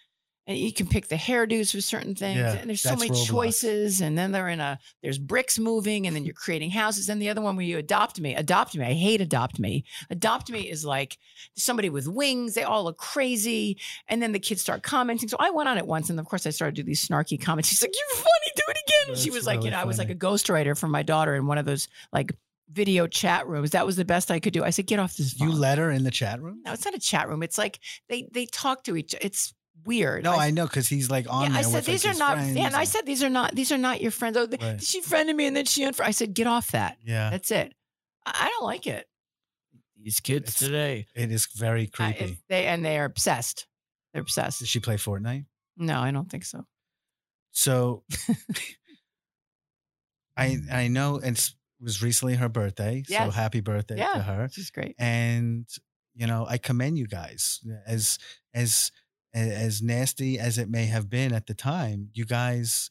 [0.50, 2.40] and you can pick the hairdos for certain things.
[2.40, 3.28] Yeah, and there's so many Roblox.
[3.28, 4.02] choices.
[4.02, 7.08] And then they're in a there's bricks moving, and then you're creating houses.
[7.08, 8.84] And the other one where you adopt me, adopt me.
[8.84, 9.86] I hate adopt me.
[10.10, 11.20] Adopt me is like
[11.56, 12.56] somebody with wings.
[12.56, 15.30] They all look crazy, and then the kids start commenting.
[15.30, 17.40] So I went on it once, and of course I started to do these snarky
[17.40, 17.70] comments.
[17.70, 18.52] She's like, "You're funny.
[18.56, 20.18] Do it again." she That's was like, you really know, I was like funny.
[20.18, 22.34] a ghostwriter for my daughter in one of those like
[22.72, 23.72] video chat rooms.
[23.72, 24.64] That was the best I could do.
[24.64, 26.62] I said, "Get off this phone." You let her in the chat room?
[26.66, 27.44] No, it's not a chat room.
[27.44, 29.14] It's like they they talk to each.
[29.22, 29.54] It's
[29.86, 30.24] weird.
[30.24, 32.20] No, I know because he's like on yeah, there I said with these like, are
[32.20, 32.38] not.
[32.38, 33.56] friends Yeah, and I said these are not.
[33.56, 34.38] These are not your friends.
[34.38, 34.82] Oh, Right.
[34.82, 36.06] she friended me and then she unfriended.
[36.06, 36.10] Me.
[36.10, 36.98] I said get off that.
[37.04, 37.74] yeah, That's it.
[38.26, 39.08] I, I don't like it.
[40.02, 41.08] These kids It's- today.
[41.16, 42.24] it is very I- creepy.
[42.24, 43.68] it's- they and they are obsessed.
[44.14, 44.60] They're obsessed.
[44.60, 45.46] Does she play Fortnite?
[45.78, 46.66] No, I don't think so.
[47.52, 48.04] So
[50.38, 53.04] I I know it's, it was recently her birthday.
[53.08, 54.14] So happy birthday Yeah.
[54.14, 54.50] to her.
[54.52, 54.96] She's great.
[54.98, 55.68] And
[56.16, 58.18] you know, I commend you guys as
[58.54, 58.92] as
[59.34, 62.10] as nasty as it may have been at the time.
[62.14, 62.90] You guys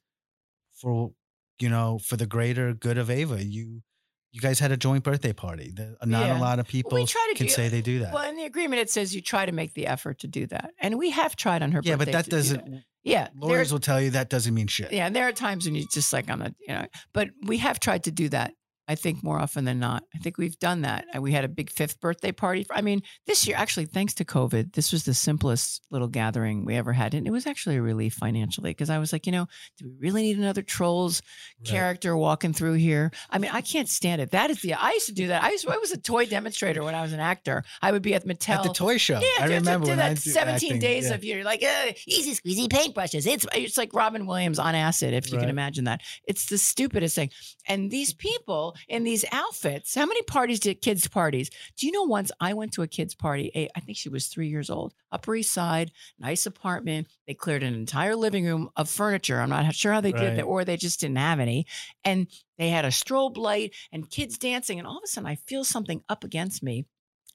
[0.75, 1.13] for
[1.61, 3.83] you know, for the greater good of Ava, you
[4.31, 5.73] you guys had a joint birthday party.
[6.05, 6.39] Not Yeah.
[6.39, 8.13] a lot of people can do- say they do that.
[8.13, 10.73] Well, in the agreement it says you try to make the effort to do that,
[10.79, 13.73] and we have tried on her yeah, but that to do doesn't Yeah, there- lawyers
[13.73, 14.93] will tell you that doesn't mean shit.
[14.93, 17.59] Yeah, and there are times when you just like on a you know, but we
[17.59, 18.53] have tried to do that.
[18.89, 20.03] I think more often than not.
[20.15, 21.05] I think we've done that.
[21.13, 22.67] And we had a big fifth birthday party.
[22.71, 26.75] I mean, this year, actually, thanks to COVID, this was the simplest little gathering we
[26.75, 27.13] ever had.
[27.13, 29.47] And it was actually a relief financially because I was like, you know,
[29.77, 31.21] do we really need another trolls
[31.61, 31.67] Right.
[31.69, 33.11] character walking through here?
[33.31, 34.31] I mean, I can't stand it.
[34.31, 35.43] That is the, I used to do that.
[35.43, 37.65] I, used, I was a toy demonstrator when I was an actor.
[37.83, 38.57] I would be at Mattel.
[38.57, 39.21] At the toy show.
[39.21, 41.15] Yeah, I to remember do when that I 17 acting, days yeah.
[41.15, 43.27] of you're like uh, easy squeezy paintbrushes.
[43.27, 45.43] It's it's like Robin Williams on acid, if you Right.
[45.43, 46.01] can imagine that.
[46.27, 47.31] It's the stupidest thing.
[47.67, 51.51] And these people in these outfits, how many parties did kids' parties?
[51.77, 53.51] Do you know once I went to a kids' party?
[53.55, 57.09] a- I think she was three years old, Upper East Side, nice apartment.
[57.27, 59.41] They cleared an entire living room of furniture.
[59.41, 60.37] I'm not sure how they did Right.
[60.37, 61.67] that, or they just didn't have any.
[62.05, 64.79] And they had a strobe light and kids dancing.
[64.79, 66.87] And all of a sudden, I feel something up against me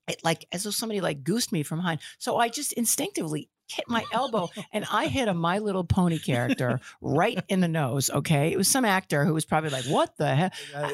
[0.06, 2.02] it like as though somebody like goosed me from behind.
[2.20, 6.80] So I just instinctively hit my elbow and I hit a My Little Pony character
[7.02, 8.10] right in the nose.
[8.10, 8.52] Okay.
[8.52, 10.52] It was some actor who was probably like, what the hell?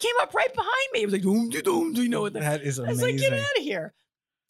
[0.00, 1.02] Came up right behind me.
[1.02, 3.16] It was like, doom, doom, do you know what the that is I was like,
[3.16, 3.94] get out of here.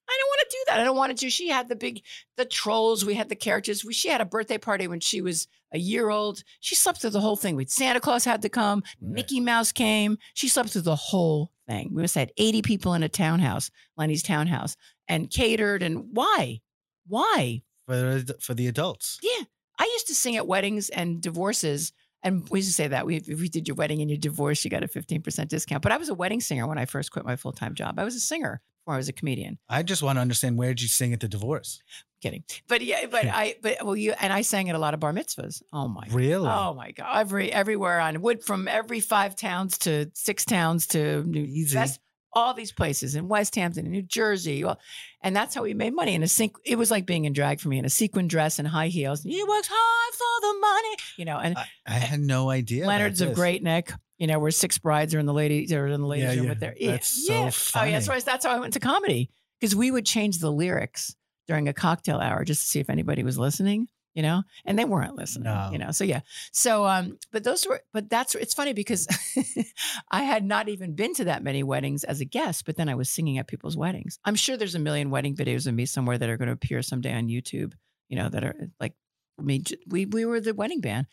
[0.09, 0.81] I don't want to do that.
[0.81, 1.28] I don't want to do.
[1.28, 2.02] She had the big,
[2.37, 3.04] the trolls.
[3.04, 3.85] We had the characters.
[3.85, 6.42] We, she had a birthday party when she was a year old.
[6.61, 7.57] She slept through the whole thing.
[7.57, 8.83] With Santa Claus had to come.
[9.02, 9.12] Right.
[9.16, 10.16] Mickey Mouse came.
[10.33, 11.90] She slept through the whole thing.
[11.92, 14.76] We must have had 80 people in a townhouse, Lenny's townhouse,
[15.07, 15.83] and catered.
[15.83, 16.61] And why?
[17.07, 17.62] Why?
[17.88, 19.18] for the, for the adults.
[19.22, 19.44] Yeah.
[19.78, 21.92] I used to sing at weddings and divorces.
[22.22, 24.64] And we used to say that we, if we did your wedding and your divorce,
[24.64, 25.83] you got a 15% discount.
[25.83, 27.98] But I was a wedding singer when I first quit my full time job.
[27.98, 29.59] I was a singer before I was a comedian.
[29.68, 31.81] I just want to understand where did you sing at the divorce?
[32.20, 32.44] Kidding.
[32.68, 35.12] But yeah, but I, but well, you and I sang at a lot of bar
[35.12, 35.62] mitzvahs.
[35.72, 36.48] Oh my, Really?
[36.48, 41.22] oh my God, every everywhere on wood from every five towns to six towns to
[41.24, 41.74] New Easy.
[41.76, 42.00] best
[42.35, 44.62] all these places in West Hampton, in New Jersey.
[44.62, 44.78] Well,
[45.22, 46.14] and that's how we made money.
[46.14, 48.59] In a sync, it was like being in drag for me in a sequin dress
[48.59, 49.22] and high heels.
[49.22, 51.38] He works hard for the money, you know.
[51.38, 52.87] And I, I had no idea.
[52.87, 53.35] Leonard's of.
[53.35, 56.24] Great Neck, you know, where six brides are in the ladies are in the ladies
[56.26, 56.50] Yeah, room yeah.
[56.50, 57.92] with their That's so Oh, yeah, funny.
[58.07, 61.16] why that's how I went to comedy because we would change the lyrics
[61.48, 63.88] during a cocktail hour just to see if anybody was listening.
[64.14, 65.44] You know, and they weren't listening.
[65.44, 65.68] No.
[65.70, 66.22] You know, so yeah.
[66.50, 69.06] So, um, but those were, but that's it's funny because
[70.11, 72.96] I had not even been to that many weddings as a guest, but then I
[72.96, 74.18] was singing at people's weddings.
[74.24, 76.82] I'm sure there's a million wedding videos of me somewhere that are going to appear
[76.82, 77.74] someday on YouTube.
[78.08, 78.94] You know, that are like
[79.38, 81.06] I mean, we we were the wedding band,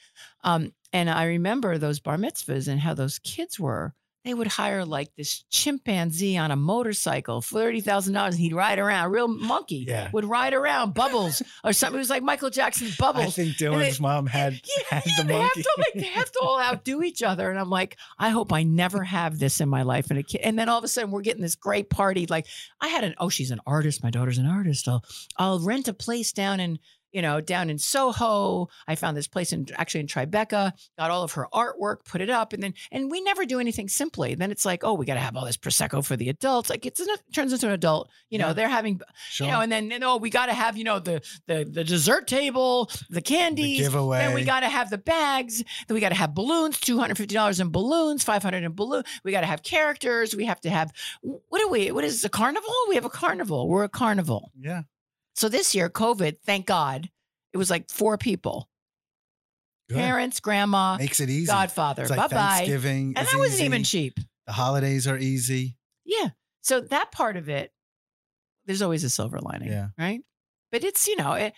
[0.43, 3.93] um, and I remember those bar mitzvahs and how those kids were.
[4.25, 8.79] They would hire like this chimpanzee on a motorcycle, thirty thousand dollars, and he'd ride
[8.79, 9.05] around.
[9.05, 10.09] A real monkey Yeah.
[10.13, 11.95] would ride around, Bubbles or something.
[11.97, 13.25] It was like Michael Jackson's Bubbles.
[13.27, 15.61] I think they- Dylan's mom had, Yeah, had yeah, the they have monkey.
[15.61, 18.63] to like they have to all outdo each other, and I'm like, I hope I
[18.63, 20.09] never have this in my life.
[20.09, 22.25] And a kid, and then all of a sudden we're getting this great party.
[22.27, 22.47] Like
[22.81, 24.01] I had an oh, she's an artist.
[24.03, 24.87] My daughter's an artist.
[24.87, 25.03] I'll
[25.37, 26.79] I'll rent a place down in
[27.15, 28.67] you know down in Soho.
[28.87, 30.73] I found this place in actually in Tribeca.
[30.97, 33.87] Got all of her artwork, put it up, and then and we never do anything
[33.87, 34.35] simply.
[34.35, 36.69] Then it's like, oh, we got to have all this prosecco for the adults.
[36.69, 38.09] Like it's an, it turns into an adult.
[38.29, 38.53] You know, Yeah.
[38.53, 38.99] they're having
[39.29, 39.47] Sure.
[39.47, 41.63] you know, and then you oh, know we got to have you know the the
[41.63, 43.79] the dessert table, the the candies.
[43.79, 44.19] giveaway.
[44.19, 45.63] Then we got to have the bags.
[45.87, 48.73] Then we got to have balloons, two hundred fifty dollars in balloons, five hundred in
[48.73, 49.03] balloon.
[49.23, 50.35] We got to have characters.
[50.35, 51.91] We have to have what do we?
[51.91, 52.69] What is this, a carnival?
[52.89, 53.67] We have a carnival.
[53.69, 54.51] We're a carnival.
[54.59, 54.81] yeah.
[55.35, 57.09] So this year, COVID, thank God,
[57.53, 58.69] it was like four people:
[59.89, 59.97] Good.
[59.97, 61.47] parents, grandma, Makes it easy.
[61.47, 62.07] Godfather.
[62.07, 62.55] Like bye bye.
[62.57, 63.13] Thanksgiving.
[63.15, 64.19] And that wasn't even cheap.
[64.47, 65.77] The holidays are easy.
[66.05, 66.29] Yeah.
[66.61, 67.71] So that part of it,
[68.65, 69.69] there's always a silver lining.
[69.69, 69.89] Yeah.
[69.97, 70.21] Right.
[70.71, 71.53] But it's, you know, it,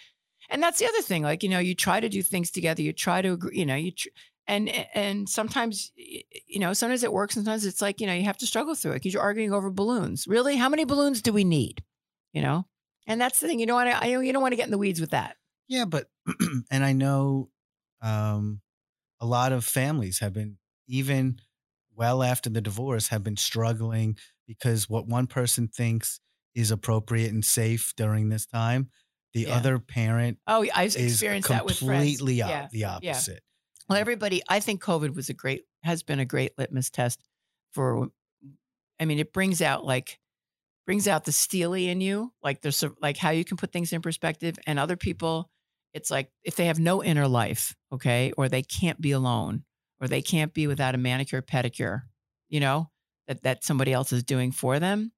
[0.49, 1.23] and that's the other thing.
[1.23, 2.81] Like, you know, you try to do things together.
[2.81, 4.09] You try to agree, you know, you, tr-
[4.47, 7.35] and, and sometimes, you know, sometimes it works.
[7.35, 9.69] Sometimes it's like, you know, you have to struggle through it because you're arguing over
[9.69, 10.27] balloons.
[10.27, 10.55] Really?
[10.55, 11.83] How many balloons do we need?
[12.33, 12.65] You know?
[13.07, 13.59] And that's the thing.
[13.59, 15.37] You don't want to, you don't want to get in the weeds with that.
[15.67, 16.09] Yeah, but
[16.71, 17.49] and I know
[18.01, 18.61] um,
[19.19, 21.39] a lot of families have been even
[21.95, 26.19] well after the divorce have been struggling because what one person thinks
[26.55, 28.89] is appropriate and safe during this time,
[29.33, 29.55] the Yeah.
[29.57, 32.67] other parent Oh, I is experienced that with completely op- Yeah.
[32.71, 33.41] the opposite.
[33.89, 37.21] Well, everybody, I think COVID was a great, has been a great litmus test
[37.73, 38.09] for,
[38.99, 40.19] I mean, it brings out like,
[40.87, 44.01] brings out the steely in you, like there's like how you can put things in
[44.01, 44.57] perspective.
[44.65, 45.51] And other people,
[45.93, 49.63] it's like if they have no inner life, okay, or they can't be alone,
[50.01, 52.03] or they can't be without a manicure, pedicure,
[52.49, 52.89] you know,
[53.27, 55.11] that that somebody else is doing for them,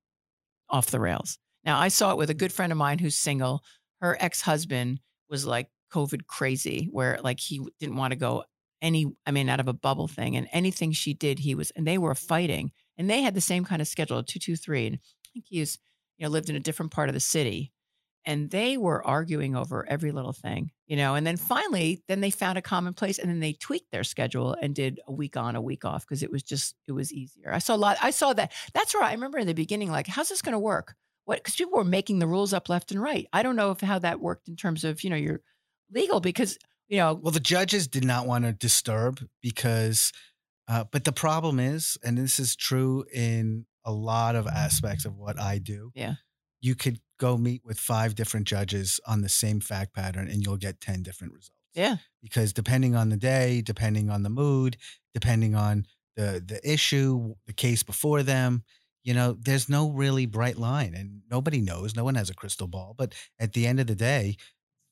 [0.70, 1.38] off the rails.
[1.64, 3.64] Now, I saw it with a good friend of mine who's single.
[4.02, 8.44] Her ex husband was like COVID crazy, where like he didn't want to go
[8.82, 10.36] any, I mean, out of a bubble thing.
[10.36, 12.72] And anything she did, he was, and they were fighting.
[12.98, 14.88] And they had the same kind of schedule, two, two, three.
[14.88, 15.00] And
[15.40, 15.78] think he was,
[16.18, 17.72] you know, lived in a different part of the city.
[18.26, 21.16] And they were arguing over every little thing, you know.
[21.16, 24.56] And then finally, then they found a common place and then they tweaked their schedule
[24.62, 27.52] and did a week on, a week off because it was just, it was easier.
[27.52, 28.52] I saw a lot, I saw that.
[28.74, 30.96] That's where I remember in the beginning, like, how's this going to work?
[31.24, 33.26] What, because people were making the rules up left and right.
[33.32, 35.40] I don't know if how that worked in terms of, you know, your
[35.90, 36.58] legal because,
[36.90, 40.12] you know, Well, the judges did not want to disturb because,
[40.68, 45.16] uh, but the problem is, and this is true in a lot of aspects of
[45.18, 45.92] what I do.
[45.96, 46.16] Yeah.
[46.62, 50.58] You could go meet with five different judges on the same fact pattern and you'll
[50.58, 51.52] get 10 different results.
[51.74, 54.78] yeah, Because depending on the day, depending on the mood,
[55.14, 58.64] depending on the the issue, the case before them,
[59.04, 61.96] you know, there's no really bright line and nobody knows.
[61.96, 62.94] No one has a crystal ball.
[62.98, 64.36] But at the end of the day,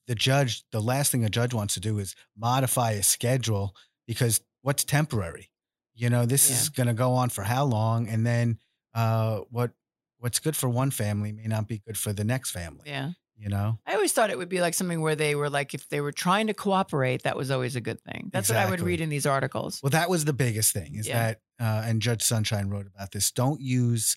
[0.06, 3.74] the judge, the last thing a judge wants to do is modify a schedule
[4.06, 5.50] because what's temporary?
[5.94, 8.08] You know, this is going to go on for how long?
[8.08, 8.58] And then
[8.98, 9.70] uh, what
[10.18, 12.84] what's good for one family may not be good for the next family.
[12.86, 13.10] yeah.
[13.40, 15.88] You know, I always thought it would be like something where they were like, if
[15.88, 18.30] they were trying to cooperate, that was always a good thing.
[18.32, 19.78] That's what I would read in these articles.
[19.80, 21.18] well, that was the biggest thing is Yeah.
[21.20, 23.30] that, uh, and Judge Sunshine wrote about this.
[23.30, 24.16] Don't use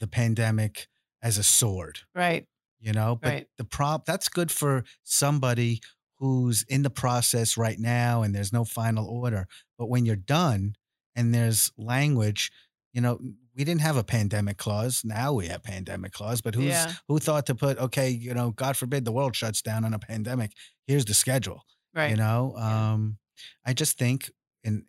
[0.00, 0.86] the pandemic
[1.22, 2.00] as a sword.
[2.14, 2.46] Right.
[2.80, 3.46] you know but Right.
[3.56, 5.80] the prop that's good for somebody
[6.18, 10.74] who's in the process right now and there's no final order but when you're done
[11.16, 12.52] and there's language
[12.92, 13.18] you know
[13.58, 16.92] we didn't have a pandemic clause now we have pandemic clause but who's Yeah.
[17.08, 19.98] who thought to put okay you know god forbid the world shuts down on a
[19.98, 20.52] pandemic
[20.86, 22.10] here's the schedule Right.
[22.10, 22.92] you know Yeah.
[22.92, 23.18] um
[23.66, 24.30] i just think
[24.62, 24.86] in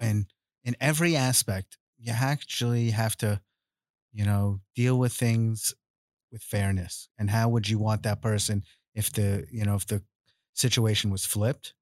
[0.00, 0.26] in
[0.64, 3.40] in every aspect you actually have to
[4.12, 5.74] you know deal with things
[6.32, 8.62] with fairness and how would you want that person
[8.94, 10.02] if the you know if the
[10.54, 11.74] situation was flipped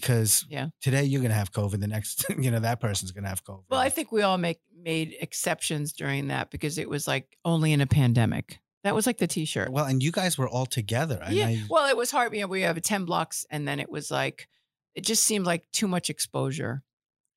[0.00, 0.68] because Yeah.
[0.80, 1.80] today you're going to have COVID.
[1.80, 3.64] The next, you know, that person's going to have COVID.
[3.70, 7.72] Well, I think we all make made exceptions during that because it was like only
[7.72, 8.58] in a pandemic.
[8.82, 9.70] That was like the T-shirt.
[9.72, 11.18] well, and you guys were all together.
[11.30, 11.46] yeah.
[11.46, 12.34] I- well, it was hard.
[12.34, 14.46] You know, we have 10 blocks and then it was like,
[14.94, 16.82] it just seemed like too much exposure.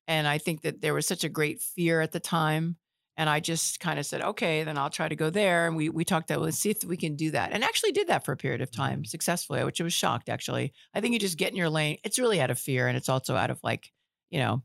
[0.06, 2.76] And I think that there was such a great fear at the time.
[3.18, 5.66] And I just kind of said, okay, then I'll try to go there.
[5.66, 7.52] And we we talked about, let's see if we can do that.
[7.52, 10.72] And actually did that for a period of time successfully, which I was shocked actually.
[10.94, 11.98] I think you just get in your lane.
[12.04, 12.86] It's really out of fear.
[12.86, 13.92] And it's also out of like,
[14.30, 14.62] you know,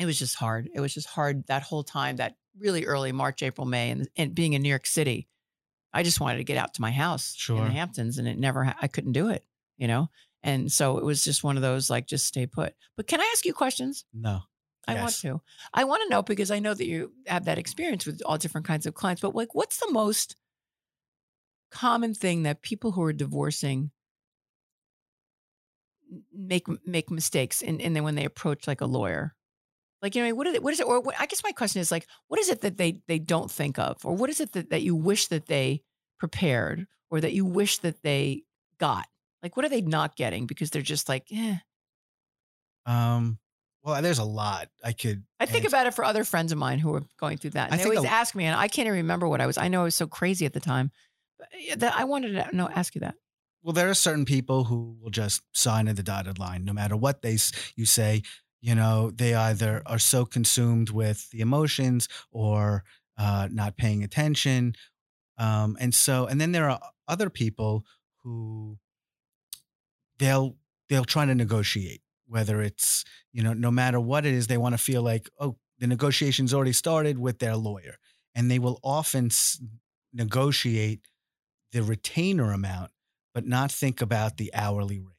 [0.00, 0.68] it was just hard.
[0.74, 4.34] It was just hard that whole time, that really early March, April, May, and, and
[4.34, 5.28] being in New York City.
[5.92, 8.64] I just wanted to get out to my house in the Hamptons, and it never.
[8.64, 9.44] Ha- I couldn't do it,
[9.78, 10.10] you know.
[10.42, 12.74] And so it was just one of those like just stay put.
[12.96, 14.04] But can I ask you questions?
[14.12, 14.40] no.
[14.86, 15.40] I want to.
[15.72, 18.66] I want to know because I know that you have that experience with all different
[18.66, 19.22] kinds of clients.
[19.22, 20.36] But like, what's the most
[21.70, 23.90] common thing that people who are divorcing
[26.32, 29.34] make make mistakes in, and then when they approach like a lawyer?
[30.02, 30.62] Like, you know, what is it?
[30.62, 30.86] What is it?
[30.86, 33.50] Or what, I guess my question is like, what is it that they they don't
[33.50, 35.82] think of, or what is it that, that you wish that they
[36.18, 38.42] prepared, or that you wish that they
[38.78, 39.06] got?
[39.42, 41.56] Like, what are they not getting because they're just like, eh.
[42.86, 43.38] Um,
[43.84, 45.24] well, there's a lot I could.
[45.38, 45.76] I think answer.
[45.76, 47.70] about it for other friends of mine who are going through that.
[47.70, 49.58] And I they always a- ask me, and I can't even remember what I was.
[49.58, 50.90] I know I was so crazy at the time.
[51.76, 53.16] That I wanted to know, ask you that.
[53.62, 56.96] Well, there are certain people who will just sign at the dotted line, no matter
[56.96, 57.36] what they
[57.76, 58.22] you say.
[58.62, 62.84] You know, they either are so consumed with the emotions or
[63.18, 64.74] uh, not paying attention,
[65.36, 67.84] um, and so and then there are other people
[68.22, 68.78] who
[70.18, 70.56] they'll
[70.88, 72.00] they'll try to negotiate,
[72.34, 75.56] whether it's you know no matter what it is, they want to feel like oh
[75.78, 77.96] the negotiation's already started with their lawyer,
[78.34, 79.60] and they will often s-
[80.12, 81.02] negotiate
[81.72, 82.90] the retainer amount
[83.34, 85.10] but not think about the hourly rate.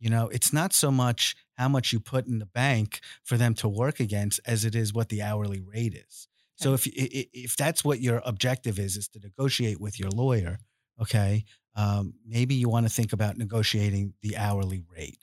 [0.00, 3.54] You know, it's not so much how much you put in the bank for them
[3.54, 6.28] to work against as it is what the hourly rate is.
[6.56, 10.58] So if if that's what your objective is, is to negotiate with your lawyer,
[11.00, 15.18] okay, um, maybe you want to think about negotiating the hourly rate.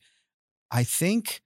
[0.71, 1.41] I think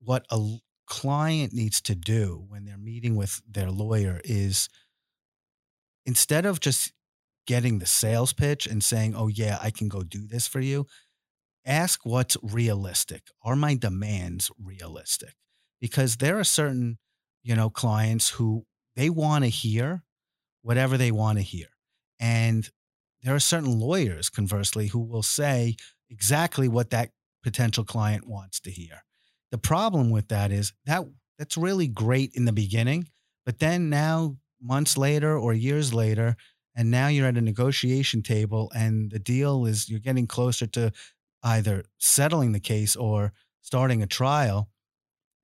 [0.00, 4.68] what a client needs to do when they're meeting with their lawyer is
[6.06, 6.92] instead of just
[7.46, 10.86] getting the sales pitch and saying, oh, yeah, I can go do this for you,
[11.64, 13.22] ask what's realistic.
[13.42, 15.34] Are my demands realistic?
[15.80, 16.98] Because there are certain,
[17.42, 18.66] you know, clients who
[18.96, 20.02] they want to hear
[20.62, 21.68] whatever they want to hear.
[22.18, 22.68] And
[23.22, 25.76] there are certain lawyers, conversely, who will say
[26.08, 27.10] exactly what that
[27.42, 29.04] potential client wants to hear.
[29.50, 31.04] The problem with that is that
[31.38, 33.08] that's really great in the beginning,
[33.44, 36.36] but then now months later or years later,
[36.76, 40.92] and now you're at a negotiation table and the deal is you're getting closer to
[41.42, 44.68] either settling the case or starting a trial.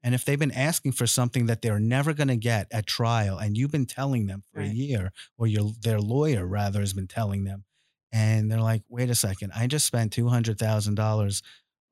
[0.03, 3.39] And if they've been asking for something that they're never going to get at trial,
[3.39, 7.09] and you've been telling them for a year, or your their lawyer rather has been
[7.09, 7.65] telling them,
[8.13, 11.43] and they're like, "Wait a second, I just spent two hundred thousand dollars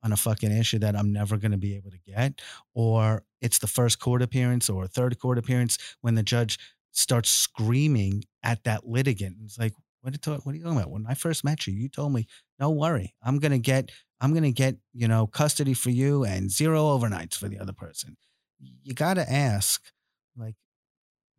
[0.05, 2.41] on a fucking issue that I'm never going to be able to get,"
[2.75, 6.59] or it's the first court appearance or third court appearance when the judge
[6.93, 9.39] starts screaming at that litigant.
[9.45, 10.19] It's like, what are, you
[10.63, 10.91] talking about?
[10.91, 12.27] When I first met you, you told me,
[12.61, 13.91] "No worry, I'm going to get
[14.21, 17.75] I'm going to get, you know, custody for you and zero overnights for the other
[17.75, 18.17] person.
[18.59, 19.93] You got to ask
[20.37, 20.55] like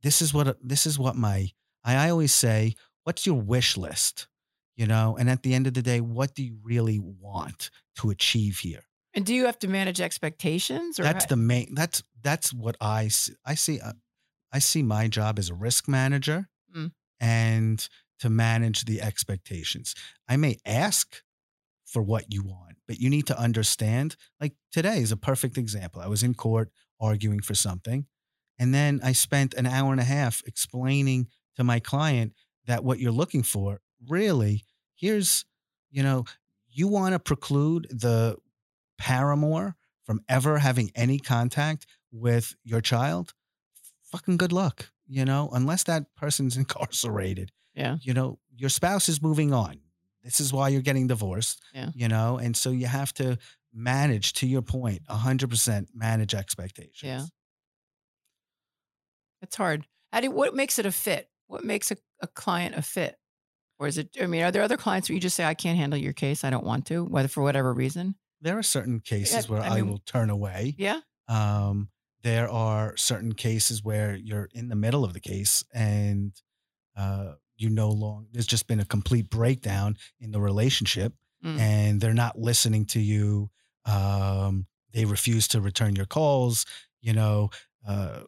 [0.03, 1.49] this is what this is what my
[1.83, 4.27] I, I always say, what's your wish list?
[4.75, 8.09] You know, and at the end of the day, what do you really want to
[8.09, 8.83] achieve here?
[9.13, 10.99] And do you have to manage expectations?
[10.99, 13.33] Or That's how- the main that's that's what I see.
[13.45, 13.93] I see uh,
[14.51, 16.91] I see my job as a risk manager Mm.
[17.21, 17.87] and
[18.19, 19.95] to manage the expectations.
[20.27, 21.21] I may ask
[21.85, 24.17] for what you want, but you need to understand.
[24.41, 26.01] Like today is a perfect example.
[26.01, 28.07] I was in court arguing for something,
[28.59, 32.33] and then I spent an hour and a half explaining to my client
[32.65, 34.63] that what you're looking for really
[34.95, 35.45] here's,
[35.91, 36.25] you know,
[36.69, 38.37] you want to preclude the
[38.97, 43.33] paramour from ever having any contact with your child.
[44.11, 47.97] Fucking good luck, you know, unless that person's incarcerated yeah.
[48.01, 49.79] you know, your spouse is moving on.
[50.23, 51.61] This is why you're getting divorced.
[51.73, 51.89] Yeah.
[51.93, 53.37] You know, and so you have to
[53.73, 57.03] manage, to your point, 100% manage expectations.
[57.03, 57.25] Yeah.
[59.41, 59.85] It's hard.
[60.11, 61.29] How do what makes it a fit?
[61.47, 63.17] What makes a, a client a fit?
[63.79, 65.77] Or is it, I mean, are there other clients where you just say, I can't
[65.77, 66.43] handle your case.
[66.43, 68.15] I don't want to, whether for whatever reason?
[68.41, 70.75] There are certain cases where I I, will turn away.
[70.77, 71.01] Yeah.
[71.27, 71.89] Um,
[72.23, 76.31] there are certain cases where you're in the middle of the case and
[76.95, 81.13] uh, you no longer, there's just been a complete breakdown in the relationship
[81.43, 81.59] Mm.
[81.59, 83.51] and they're not listening to you.
[83.85, 86.65] Um, they refuse to return your calls.
[87.01, 87.51] You know,
[87.87, 88.21] uh,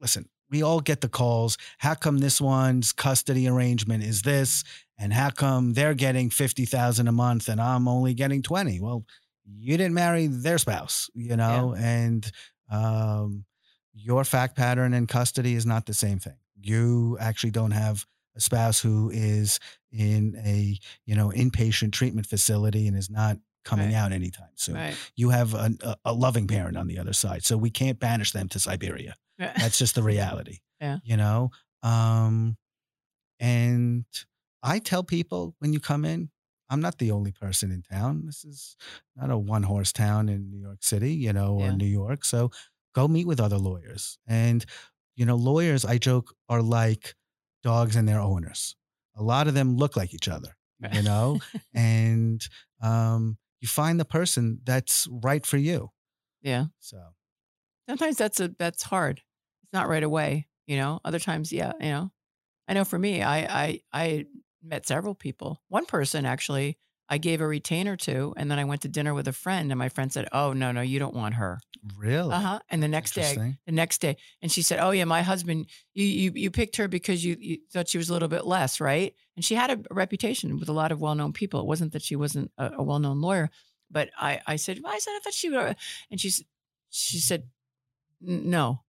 [0.00, 1.58] listen, we all get the calls.
[1.78, 4.62] How come this one's custody arrangement is this,
[4.98, 8.78] and how come they're getting fifty thousand a month and I'm only getting twenty?
[8.78, 9.04] Well,
[9.44, 11.84] you didn't marry their spouse, you know, yeah.
[11.84, 12.32] and
[12.70, 13.44] um,
[13.94, 16.36] your fact pattern and custody is not the same thing.
[16.60, 19.58] You actually don't have a spouse who is
[19.90, 23.96] in a you know inpatient treatment facility and is not coming right.
[23.96, 24.74] out anytime soon.
[24.74, 24.96] Right.
[25.14, 28.48] You have a, a, loving parent on the other side, so we can't banish them
[28.48, 29.14] to Siberia.
[29.56, 30.58] That's just the reality.
[30.80, 31.50] Yeah, you know.
[31.82, 32.56] Um,
[33.40, 34.04] and
[34.62, 36.30] I tell people when you come in,
[36.70, 38.22] I'm not the only person in town.
[38.24, 38.76] This is
[39.16, 41.74] not a one horse town in New York City, you know, or yeah.
[41.74, 42.24] New York.
[42.24, 42.50] So
[42.94, 44.18] go meet with other lawyers.
[44.26, 44.64] And,
[45.16, 47.14] you know, lawyers, I joke, are like
[47.62, 48.74] dogs and their owners.
[49.16, 50.56] A lot of them look like each other,
[50.92, 51.40] you know,
[51.74, 52.40] and
[52.82, 55.90] um, you find the person that's right for you.
[56.40, 56.66] Yeah.
[56.80, 56.98] So
[57.86, 59.20] sometimes that's a that's hard.
[59.72, 61.00] It's not right away, you know.
[61.02, 62.10] Other times, yeah, you know.
[62.68, 64.26] I know for me, I I I
[64.62, 65.62] met several people.
[65.68, 66.76] One person actually
[67.08, 69.78] I gave a retainer to, and then I went to dinner with a friend, and
[69.78, 71.58] my friend said, "Oh no, no, you don't want her."
[71.96, 72.34] Really?
[72.34, 72.58] Uh huh.
[72.68, 76.04] And the next day, the next day, and she said, "Oh yeah, my husband, you
[76.04, 79.14] you you picked her because you, you thought she was a little bit less, right?"
[79.36, 81.60] And she had a reputation with a lot of well known people.
[81.60, 83.48] It wasn't that she wasn't a, a well known lawyer,
[83.90, 85.76] but I I said, well, I said I thought she would,
[86.10, 86.30] and she
[86.90, 87.48] she said,
[88.20, 88.82] no.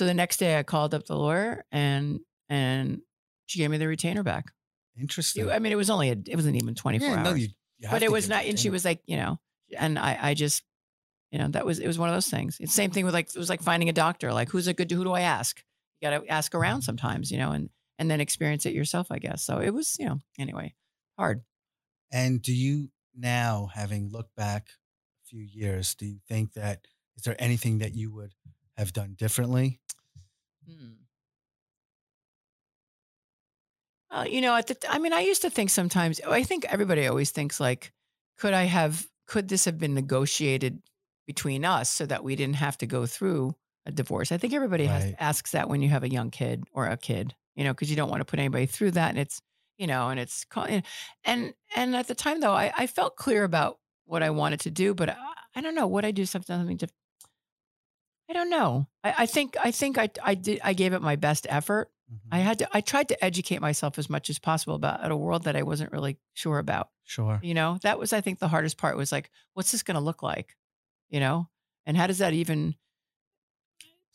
[0.00, 3.02] So the next day, I called up the lawyer, and and
[3.44, 4.46] she gave me the retainer back.
[4.98, 5.50] Interesting.
[5.50, 7.24] I mean, it was only a, it wasn't even 24 yeah, hours.
[7.24, 7.48] No, you,
[7.80, 9.38] you but it was not, and she was like, you know,
[9.76, 10.62] and I, I just,
[11.30, 12.56] you know, that was, it was one of those things.
[12.60, 14.90] It's same thing with like, it was like finding a doctor, like who's a good,
[14.90, 15.62] who do I ask?
[16.00, 19.18] You got to ask around sometimes, you know, and, and then experience it yourself, I
[19.18, 19.42] guess.
[19.42, 20.72] So it was, you know, anyway,
[21.18, 21.42] hard.
[22.10, 24.68] And do you now, having looked back
[25.26, 26.86] a few years, do you think that,
[27.18, 28.32] is there anything that you would
[28.80, 29.78] have done differently?
[30.66, 30.92] Hmm.
[34.10, 37.06] Uh, you know, at the, I mean, I used to think sometimes, I think everybody
[37.06, 37.92] always thinks like,
[38.38, 40.82] could I have, could this have been negotiated
[41.26, 43.54] between us so that we didn't have to go through
[43.86, 44.32] a divorce?
[44.32, 45.02] I think everybody right.
[45.02, 47.88] has, asks that when you have a young kid or a kid, you know, because
[47.88, 49.10] you don't want to put anybody through that.
[49.10, 49.40] And it's,
[49.78, 50.44] you know, and it's,
[51.24, 54.70] and, and at the time though, I, I felt clear about what I wanted to
[54.70, 55.16] do, but I,
[55.54, 56.88] I don't know, what I do something to,
[58.30, 58.86] I don't know.
[59.02, 62.34] I, I think, I think I, I did, I gave it my best effort Mm-hmm.
[62.34, 65.44] I had to, I tried to educate myself as much as possible about a world
[65.44, 66.88] that I wasn't really sure about.
[67.04, 67.38] Sure.
[67.42, 70.00] You know, that was, I think, the hardest part was like, what's this going to
[70.00, 70.56] look like?
[71.08, 71.48] You know,
[71.86, 72.74] and how does that even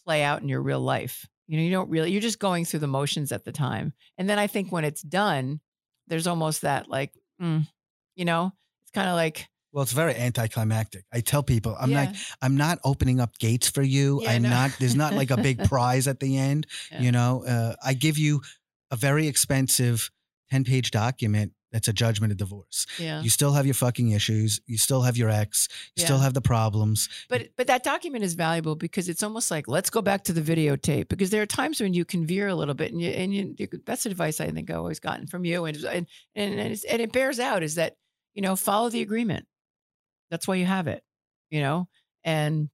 [0.03, 1.27] play out in your real life?
[1.47, 3.93] You know, you don't really, you're just going through the motions at the time.
[4.17, 5.61] And then I think when it's done,
[6.07, 7.67] there's almost that like, mm,
[8.15, 8.51] you know,
[8.81, 11.03] it's kind of like, well, it's very anticlimactic.
[11.11, 12.05] I tell people, I'm yeah.
[12.05, 14.21] not, I'm not opening up gates for you.
[14.23, 14.49] Yeah, I'm no.
[14.49, 14.71] not.
[14.79, 16.65] There's not like a big prize at the end.
[16.93, 17.01] Yeah.
[17.01, 18.41] You know, uh, I give you
[18.89, 20.11] a very expensive
[20.49, 22.85] ten page document that's a judgment of divorce.
[22.97, 23.21] Yeah.
[23.21, 24.61] You still have your fucking issues.
[24.65, 25.67] You still have your ex.
[25.97, 26.05] You yeah.
[26.05, 27.09] still have the problems.
[27.27, 30.39] But but that document is valuable because it's almost like let's go back to the
[30.39, 33.33] videotape because there are times when you can veer a little bit and you and
[33.33, 37.01] you, that's advice I think I've always gotten from you and and and, and, and
[37.01, 37.97] it bears out is that
[38.35, 39.45] you know follow the agreement
[40.35, 41.01] that's why you have it,
[41.49, 41.87] you know?
[42.25, 42.69] And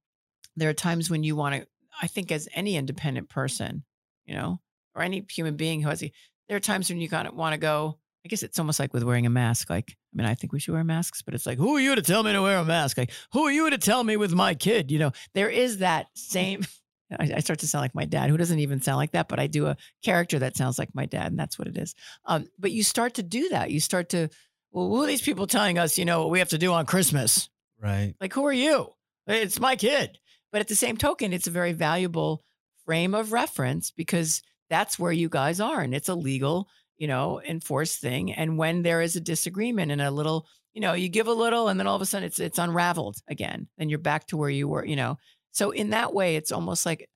[0.56, 1.66] there are times when you want to,
[2.02, 3.84] I think, as any independent person,
[4.24, 4.60] you know,
[4.96, 6.10] or any human being who has, a,
[6.48, 8.92] there are times when you kind of want to go, I guess it's almost like
[8.92, 9.70] with wearing a mask.
[9.70, 11.94] Like, I mean, I think we should wear masks, but it's like, who are you
[11.94, 12.98] to tell me to wear a mask?
[12.98, 14.90] Like, who are you to tell me with my kid?
[14.90, 16.66] You know, there is that same.
[17.16, 19.46] I, start to sound like my dad, who doesn't even sound like that, but I
[19.46, 21.94] do a character that sounds like my dad, and that's what it is.
[22.24, 23.70] Um, but you start to do that.
[23.70, 24.30] You start to
[24.72, 26.86] well, who are these people telling us, you know, what we have to do on
[26.86, 27.50] Christmas?
[27.82, 28.14] Right.
[28.20, 28.88] Like, who are you?
[29.26, 30.18] It's my kid.
[30.50, 32.44] But at the same token, it's a very valuable
[32.84, 35.80] frame of reference because that's where you guys are.
[35.80, 38.32] And it's a legal, you know, enforced thing.
[38.32, 41.68] And when there is a disagreement and a little, you know, you give a little
[41.68, 43.68] and then all of a sudden it's it's unraveled again.
[43.78, 45.18] and you're back to where you were, you know.
[45.52, 47.08] So in that way, it's almost like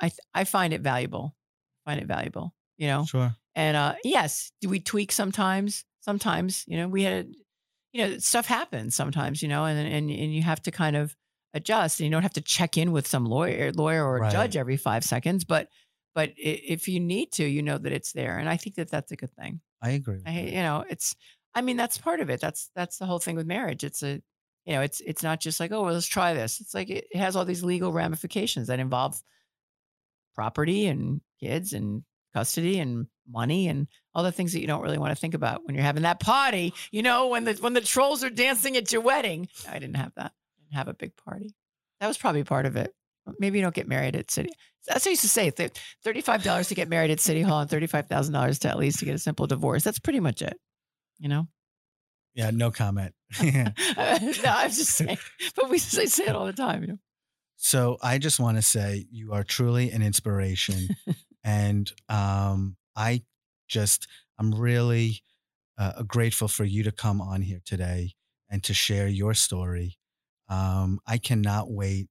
[0.00, 1.34] I I find it valuable.
[1.84, 3.04] Find it valuable, you know.
[3.04, 3.34] Sure.
[3.54, 5.84] And uh yes, do we tweak sometimes?
[6.06, 7.32] sometimes, you know, we had,
[7.96, 11.16] you know, stuff happens sometimes, you know, and, and, and you have to kind of
[11.54, 14.30] adjust and you don't have to check in with some lawyer, lawyer or right.
[14.30, 15.68] judge every five seconds, but,
[16.14, 18.38] but if you need to, you know that it's there.
[18.38, 19.60] And I think that that's a good thing.
[19.82, 20.20] I agree.
[20.26, 21.16] I, you know, it's,
[21.54, 22.40] I mean, that's part of it.
[22.40, 23.84] That's, that's the whole thing with marriage.
[23.84, 24.20] It's a,
[24.66, 26.60] you know, it's, it's not just like, oh, well, let's try this.
[26.60, 29.18] It's like, it, it has all these legal ramifications that involve
[30.34, 32.02] property and kids and
[32.34, 35.64] custody and money and all the things that you don't really want to think about
[35.66, 36.72] when you're having that party.
[36.90, 39.48] You know, when the when the trolls are dancing at your wedding.
[39.68, 40.32] I didn't have that.
[40.68, 41.54] and have a big party.
[42.00, 42.94] That was probably part of it.
[43.38, 44.50] Maybe you don't get married at City.
[44.86, 45.50] That's what I used to say.
[46.04, 49.00] Thirty-five dollars to get married at City Hall and thirty-five thousand dollars to at least
[49.00, 49.82] to get a simple divorce.
[49.82, 50.56] That's pretty much it.
[51.18, 51.48] You know.
[52.34, 52.50] Yeah.
[52.50, 53.14] No comment.
[53.42, 55.18] no, I'm just saying.
[55.56, 56.82] But we say, say it all the time.
[56.82, 56.98] You know.
[57.56, 60.88] So I just want to say you are truly an inspiration,
[61.44, 63.22] and um, I
[63.68, 64.06] just
[64.38, 65.22] I'm really
[65.78, 68.12] uh, grateful for you to come on here today
[68.48, 69.98] and to share your story.
[70.48, 72.08] Um, I cannot wait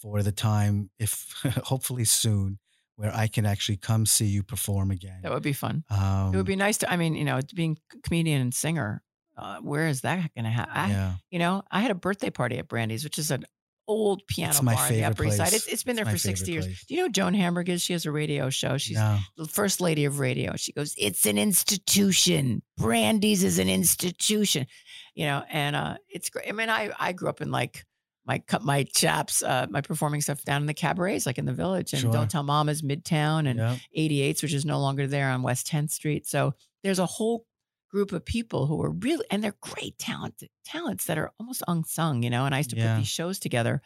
[0.00, 2.58] for the time, if hopefully soon,
[2.96, 5.20] where I can actually come see you perform again.
[5.22, 5.84] That would be fun.
[5.90, 6.90] Um, it would be nice to.
[6.90, 9.02] I mean, you know, being comedian and singer.
[9.36, 10.90] Uh, where is that going to happen?
[10.90, 11.12] Yeah.
[11.30, 13.44] You know, I had a birthday party at Brandy's, which is an
[13.88, 15.52] old piano It's my bar on the Upper East Side.
[15.52, 16.66] It's, it's been there It's for 60 years.
[16.66, 16.84] place.
[16.86, 17.82] Do you know Joan Hamburg is?
[17.82, 18.76] She has a radio show.
[18.78, 19.18] She's no.
[19.36, 20.54] the first lady of radio.
[20.56, 22.62] She goes, "It's an institution.
[22.76, 24.66] Brandy's is an institution."
[25.14, 26.46] You know, and uh, it's great.
[26.48, 27.84] I mean, I I grew up in like
[28.26, 31.52] my cut my chaps, uh, my performing stuff down in the cabarets, like in the
[31.54, 32.12] village, and Sure.
[32.12, 33.76] Don't Tell Mama's Midtown and Yeah.
[33.96, 36.26] 88s, which is no longer there on West 10th Street.
[36.26, 36.52] So
[36.84, 37.46] there's a whole
[37.90, 42.22] group of people who are really, and they're great talent, talents that are almost unsung,
[42.22, 42.44] you know.
[42.44, 42.94] And I used to Yeah.
[42.94, 43.80] put these shows together.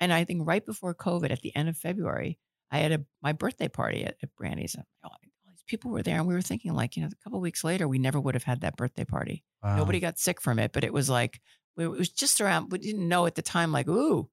[0.00, 2.38] And I think right before COVID, at the end of February,
[2.70, 4.74] I had a my birthday party at, at Brandy's.
[4.74, 7.40] And, all these people were there, and we were thinking, like, you know, a couple
[7.40, 9.44] weeks later, we never would have had that birthday party.
[9.62, 9.76] Wow.
[9.76, 11.40] Nobody got sick from it, but it was like
[11.78, 12.70] it was just around.
[12.72, 14.28] We didn't know at the time, like, ooh.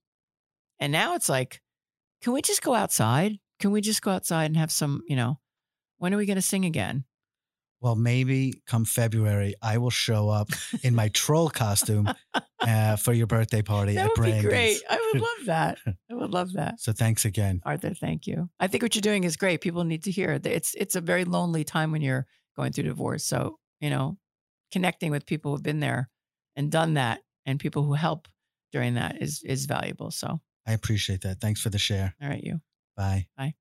[0.80, 1.62] And now it's like,
[2.22, 3.40] can we just go outside?
[3.60, 5.40] Can we just go outside and have some, you know,
[5.98, 7.06] when are we going to sing again?
[7.82, 10.50] Well, maybe come February, I will show up
[10.84, 12.12] in my troll costume
[12.60, 14.82] uh, for your birthday party That at would be great.
[14.90, 15.78] I would love that.
[15.88, 16.82] I would love that.
[16.82, 17.62] So thanks again.
[17.66, 18.50] Arthur, thank you.
[18.60, 19.62] I think what you're doing is great.
[19.62, 20.46] People need to hear it.
[20.46, 22.28] It's it's a very lonely time when you're
[22.58, 23.24] going through divorce.
[23.24, 24.18] So, you know,
[24.72, 26.10] connecting with people who've been there
[26.58, 28.28] and done that and people who help
[28.74, 30.12] during that is is valuable.
[30.12, 31.40] So, I appreciate that.
[31.40, 32.14] Thanks for the share.
[32.22, 32.60] all right, you.
[32.98, 33.28] Bye.
[33.38, 33.54] Bye.